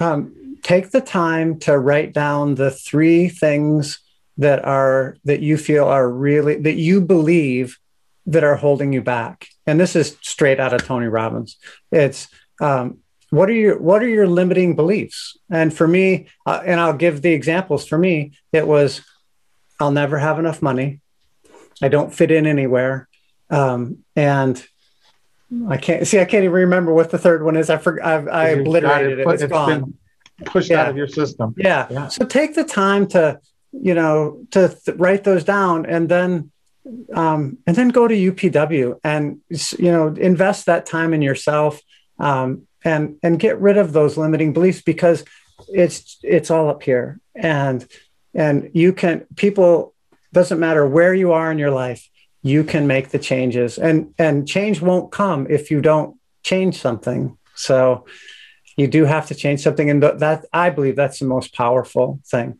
Um, 0.00 0.34
take 0.62 0.90
the 0.90 1.00
time 1.00 1.58
to 1.60 1.78
write 1.78 2.12
down 2.12 2.54
the 2.54 2.70
three 2.70 3.28
things 3.28 4.00
that 4.38 4.64
are 4.64 5.16
that 5.24 5.40
you 5.40 5.56
feel 5.56 5.84
are 5.84 6.08
really 6.08 6.56
that 6.56 6.76
you 6.76 7.00
believe 7.00 7.78
that 8.26 8.44
are 8.44 8.56
holding 8.56 8.92
you 8.92 9.02
back 9.02 9.48
and 9.66 9.78
this 9.78 9.94
is 9.94 10.16
straight 10.22 10.60
out 10.60 10.72
of 10.72 10.84
tony 10.84 11.06
robbins 11.06 11.56
it's 11.90 12.28
um, 12.60 12.98
what 13.30 13.50
are 13.50 13.54
your 13.54 13.78
what 13.78 14.02
are 14.02 14.08
your 14.08 14.26
limiting 14.26 14.74
beliefs 14.74 15.36
and 15.50 15.74
for 15.74 15.86
me 15.86 16.26
uh, 16.46 16.62
and 16.64 16.80
i'll 16.80 16.96
give 16.96 17.20
the 17.20 17.32
examples 17.32 17.86
for 17.86 17.98
me 17.98 18.32
it 18.52 18.66
was 18.66 19.02
i'll 19.80 19.90
never 19.90 20.18
have 20.18 20.38
enough 20.38 20.62
money 20.62 21.02
I 21.82 21.88
don't 21.88 22.14
fit 22.14 22.30
in 22.30 22.46
anywhere. 22.46 23.08
Um, 23.50 24.04
and 24.14 24.64
I 25.68 25.76
can't 25.76 26.06
see. 26.06 26.20
I 26.20 26.24
can't 26.24 26.44
even 26.44 26.54
remember 26.54 26.94
what 26.94 27.10
the 27.10 27.18
third 27.18 27.42
one 27.42 27.56
is. 27.56 27.68
I 27.68 27.76
forgot. 27.76 28.28
I, 28.28 28.30
I 28.30 28.48
obliterated 28.50 29.18
it. 29.18 29.26
it. 29.26 29.28
It's, 29.28 29.42
it's 29.42 29.52
gone. 29.52 29.94
Pushed 30.44 30.70
yeah. 30.70 30.82
out 30.82 30.88
of 30.88 30.96
your 30.96 31.08
system. 31.08 31.54
Yeah. 31.56 31.86
yeah. 31.90 32.08
So 32.08 32.24
take 32.24 32.54
the 32.54 32.64
time 32.64 33.06
to 33.08 33.40
you 33.72 33.94
know, 33.94 34.44
to 34.50 34.68
th- 34.68 34.96
write 34.98 35.24
those 35.24 35.44
down 35.44 35.86
and 35.86 36.08
then 36.08 36.50
um, 37.14 37.58
and 37.66 37.76
then 37.76 37.88
go 37.88 38.08
to 38.08 38.14
UPW 38.14 38.98
and 39.04 39.40
you 39.78 39.92
know 39.92 40.08
invest 40.08 40.66
that 40.66 40.84
time 40.84 41.14
in 41.14 41.22
yourself 41.22 41.80
um, 42.18 42.66
and 42.84 43.16
and 43.22 43.38
get 43.38 43.60
rid 43.60 43.78
of 43.78 43.92
those 43.92 44.16
limiting 44.16 44.52
beliefs 44.52 44.82
because 44.82 45.24
it's 45.68 46.18
it's 46.22 46.50
all 46.50 46.68
up 46.68 46.82
here 46.82 47.20
and 47.36 47.86
and 48.34 48.70
you 48.74 48.92
can 48.92 49.24
people 49.36 49.94
doesn't 50.32 50.58
matter 50.58 50.86
where 50.86 51.14
you 51.14 51.32
are 51.32 51.52
in 51.52 51.58
your 51.58 51.70
life 51.70 52.08
you 52.42 52.64
can 52.64 52.88
make 52.88 53.10
the 53.10 53.18
changes 53.18 53.78
and 53.78 54.12
and 54.18 54.48
change 54.48 54.82
won't 54.82 55.12
come 55.12 55.46
if 55.48 55.70
you 55.70 55.80
don't 55.80 56.18
change 56.42 56.80
something 56.80 57.38
so 57.54 58.04
you 58.76 58.86
do 58.86 59.04
have 59.04 59.26
to 59.26 59.34
change 59.34 59.60
something 59.60 59.90
and 59.90 60.02
that 60.02 60.44
i 60.52 60.70
believe 60.70 60.96
that's 60.96 61.18
the 61.18 61.24
most 61.24 61.54
powerful 61.54 62.20
thing 62.24 62.58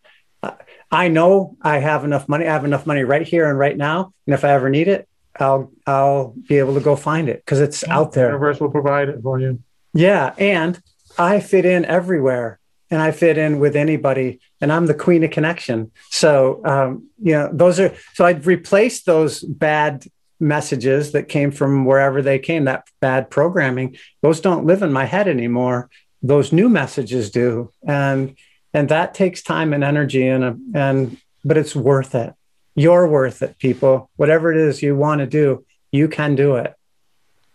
I 0.93 1.09
know 1.09 1.57
I 1.63 1.79
have 1.79 2.05
enough 2.05 2.29
money. 2.29 2.47
I 2.47 2.53
have 2.53 2.67
enough 2.67 2.87
money 2.87 3.03
right 3.03 3.27
here 3.27 3.49
and 3.49 3.59
right 3.59 3.77
now. 3.77 4.13
And 4.27 4.35
if 4.35 4.45
I 4.45 4.51
ever 4.51 4.69
need 4.69 4.89
it, 4.89 5.09
I'll 5.41 5.73
I'll 5.87 6.35
be 6.49 6.59
able 6.59 6.75
to 6.75 6.81
go 6.81 6.95
find 6.97 7.31
it 7.31 7.39
because 7.39 7.61
it's 7.61 7.83
yeah, 7.83 7.97
out 7.97 8.13
there. 8.13 8.27
The 8.27 8.33
universe 8.33 8.61
will 8.61 8.71
provide 8.71 9.09
it 9.09 9.23
for 9.23 9.41
you. 9.41 9.63
Yeah, 9.95 10.35
and 10.37 10.81
I 11.19 11.41
fit 11.41 11.65
in 11.65 11.87
everywhere, 11.87 12.59
and 12.91 13.01
I 13.01 13.13
fit 13.13 13.39
in 13.39 13.59
with 13.59 13.75
anybody, 13.75 14.41
and 14.61 14.71
I'm 14.71 14.87
the 14.87 14.95
queen 14.95 15.25
of 15.25 15.31
connection. 15.31 15.91
So 16.11 16.61
um, 16.67 17.09
you 17.23 17.33
know, 17.33 17.49
those 17.51 17.81
are 17.81 17.95
so 18.13 18.27
I'd 18.27 18.47
replace 18.47 19.03
those 19.03 19.41
bad 19.41 20.05
messages 20.39 21.13
that 21.13 21.29
came 21.29 21.53
from 21.53 21.87
wherever 21.87 22.21
they 22.21 22.39
came, 22.39 22.65
that 22.65 22.87
bad 23.01 23.31
programming. 23.31 23.97
Those 24.21 24.41
don't 24.41 24.67
live 24.67 24.83
in 24.83 24.93
my 24.93 25.07
head 25.07 25.29
anymore. 25.29 25.89
Those 26.23 26.53
new 26.53 26.69
messages 26.69 27.31
do, 27.31 27.73
and 27.87 28.37
and 28.73 28.89
that 28.89 29.15
takes 29.15 29.43
time 29.43 29.73
and 29.73 29.83
energy 29.83 30.27
and 30.27 30.45
a, 30.45 30.57
and 30.75 31.17
but 31.45 31.59
it's 31.59 31.75
worth 31.75 32.15
it. 32.15 32.33
You're 32.75 33.07
worth 33.07 33.43
it 33.43 33.59
people. 33.59 34.11
Whatever 34.17 34.53
it 34.53 34.59
is 34.59 34.83
you 34.83 34.97
want 34.97 35.21
to 35.21 35.27
do 35.27 35.65
you 35.93 36.09
can 36.09 36.35
do 36.35 36.57
it. 36.57 36.75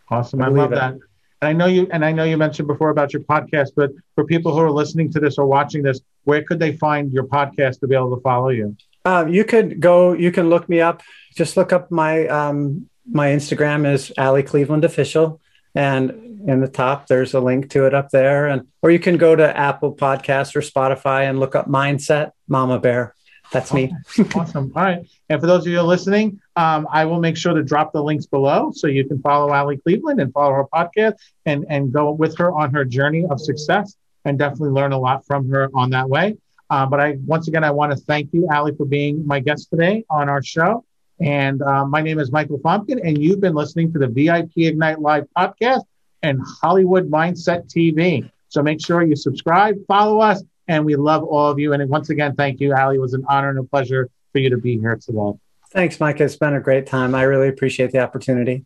Awesome. 0.10 0.42
I, 0.42 0.46
I 0.46 0.50
love 0.50 0.72
it. 0.72 0.76
that. 0.76 0.94
And 0.94 1.04
i 1.50 1.54
know 1.54 1.68
you 1.68 1.88
and 1.92 2.04
i 2.04 2.12
know 2.12 2.24
you 2.24 2.36
mentioned 2.36 2.68
before 2.68 2.90
about 2.90 3.14
your 3.14 3.22
podcast 3.22 3.70
but 3.76 3.92
for 4.16 4.26
people 4.26 4.52
who 4.52 4.58
are 4.58 4.72
listening 4.72 5.12
to 5.12 5.20
this 5.20 5.38
or 5.38 5.46
watching 5.46 5.84
this 5.84 6.02
where 6.24 6.44
could 6.44 6.60
they 6.60 6.76
find 6.76 7.14
your 7.14 7.26
podcast 7.26 7.80
to 7.80 7.88
be 7.88 7.96
able 7.96 8.14
to 8.14 8.22
follow 8.22 8.50
you? 8.50 8.76
Uh, 9.06 9.26
you 9.30 9.46
could 9.46 9.80
go 9.80 10.14
you 10.14 10.32
can 10.32 10.50
look 10.50 10.68
me 10.68 10.82
up. 10.82 11.02
Just 11.36 11.56
look 11.56 11.72
up 11.72 11.90
my 11.90 12.28
um, 12.28 12.90
my 13.10 13.28
instagram 13.28 13.90
is 13.90 14.12
ali 14.18 14.44
cleveland 14.44 14.84
official. 14.84 15.40
And 15.74 16.27
in 16.48 16.62
the 16.62 16.68
top 16.68 17.08
there's 17.08 17.34
a 17.34 17.40
link 17.40 17.70
to 17.72 17.86
it 17.86 17.94
up 17.94 18.10
there. 18.10 18.48
And 18.48 18.68
or 18.82 18.90
you 18.90 19.00
can 19.00 19.18
go 19.18 19.36
to 19.36 19.56
apple 19.56 19.94
podcast 19.94 20.56
or 20.56 20.62
spotify 20.62 21.30
and 21.30 21.40
look 21.40 21.56
up 21.56 21.68
mindset 21.68 22.32
mama 22.48 22.80
bear. 22.80 23.14
That's 23.52 23.74
me. 23.74 23.94
Awesome. 24.36 24.74
All 24.76 24.84
right. 24.84 25.08
And 25.30 25.40
for 25.40 25.48
those 25.48 25.66
of 25.66 25.72
you 25.72 25.82
listening 25.82 26.40
um, 26.56 26.88
i 26.92 27.06
will 27.06 27.20
make 27.20 27.38
sure 27.38 27.54
to 27.54 27.64
drop 27.64 27.92
the 27.92 28.02
links 28.02 28.26
below 28.26 28.72
so 28.74 28.88
you 28.88 29.06
can 29.06 29.22
follow 29.22 29.54
ali 29.54 29.78
cleveland 29.78 30.20
and 30.22 30.34
follow 30.34 30.54
her 30.54 30.66
podcast 30.74 31.16
and 31.46 31.66
and 31.70 31.92
go 31.92 32.12
with 32.12 32.38
her 32.38 32.52
on 32.52 32.74
her 32.74 32.86
journey 32.86 33.26
of 33.30 33.40
success 33.40 33.96
and 34.26 34.40
definitely 34.40 34.70
learn 34.70 34.94
a 34.94 35.00
lot 35.00 35.26
from 35.26 35.50
her 35.50 35.70
on 35.74 35.90
that 35.92 36.10
way. 36.10 36.38
Uh, 36.70 36.86
but 36.86 37.00
i 37.02 37.18
once 37.26 37.50
again 37.50 37.64
i 37.66 37.72
want 37.72 37.92
to 37.92 37.98
thank 37.98 38.34
you 38.34 38.48
ali 38.54 38.74
for 38.76 38.86
being 38.86 39.26
my 39.28 39.40
guest 39.42 39.70
today 39.70 40.06
on 40.10 40.30
our 40.30 40.42
show. 40.42 40.86
And 41.20 41.62
uh, 41.62 41.86
my 41.86 42.02
name 42.02 42.20
is 42.20 42.32
michael 42.32 42.60
Fomkin, 42.60 43.00
and 43.04 43.22
you've 43.22 43.42
been 43.42 43.56
listening 43.56 43.92
to 43.92 44.00
the 44.00 44.08
vip 44.08 44.50
ignite 44.56 45.02
live 45.02 45.26
podcast 45.38 45.84
and 46.24 46.42
Hollywood 46.62 47.10
Mindset 47.10 47.68
TV. 47.68 48.30
So 48.50 48.64
make 48.64 48.84
sure 48.86 49.04
you 49.04 49.16
subscribe, 49.16 49.76
follow 49.88 50.20
us, 50.20 50.44
and 50.68 50.86
we 50.86 50.96
love 50.96 51.24
all 51.24 51.50
of 51.50 51.60
you. 51.60 51.74
And 51.74 51.90
once 51.90 52.10
again, 52.10 52.36
thank 52.36 52.60
you, 52.60 52.74
Ali. 52.74 52.96
It 52.96 53.00
was 53.00 53.14
an 53.14 53.26
honor 53.28 53.50
and 53.50 53.60
a 53.60 53.64
pleasure 53.64 54.10
for 54.32 54.40
you 54.40 54.50
to 54.50 54.58
be 54.58 54.78
here 54.78 54.96
today. 54.96 55.34
Thanks, 55.72 56.00
Mike. 56.00 56.22
It's 56.22 56.36
been 56.36 56.54
a 56.54 56.62
great 56.62 56.88
time. 56.88 57.14
I 57.14 57.24
really 57.24 57.50
appreciate 57.50 57.92
the 57.92 58.00
opportunity. 58.00 58.66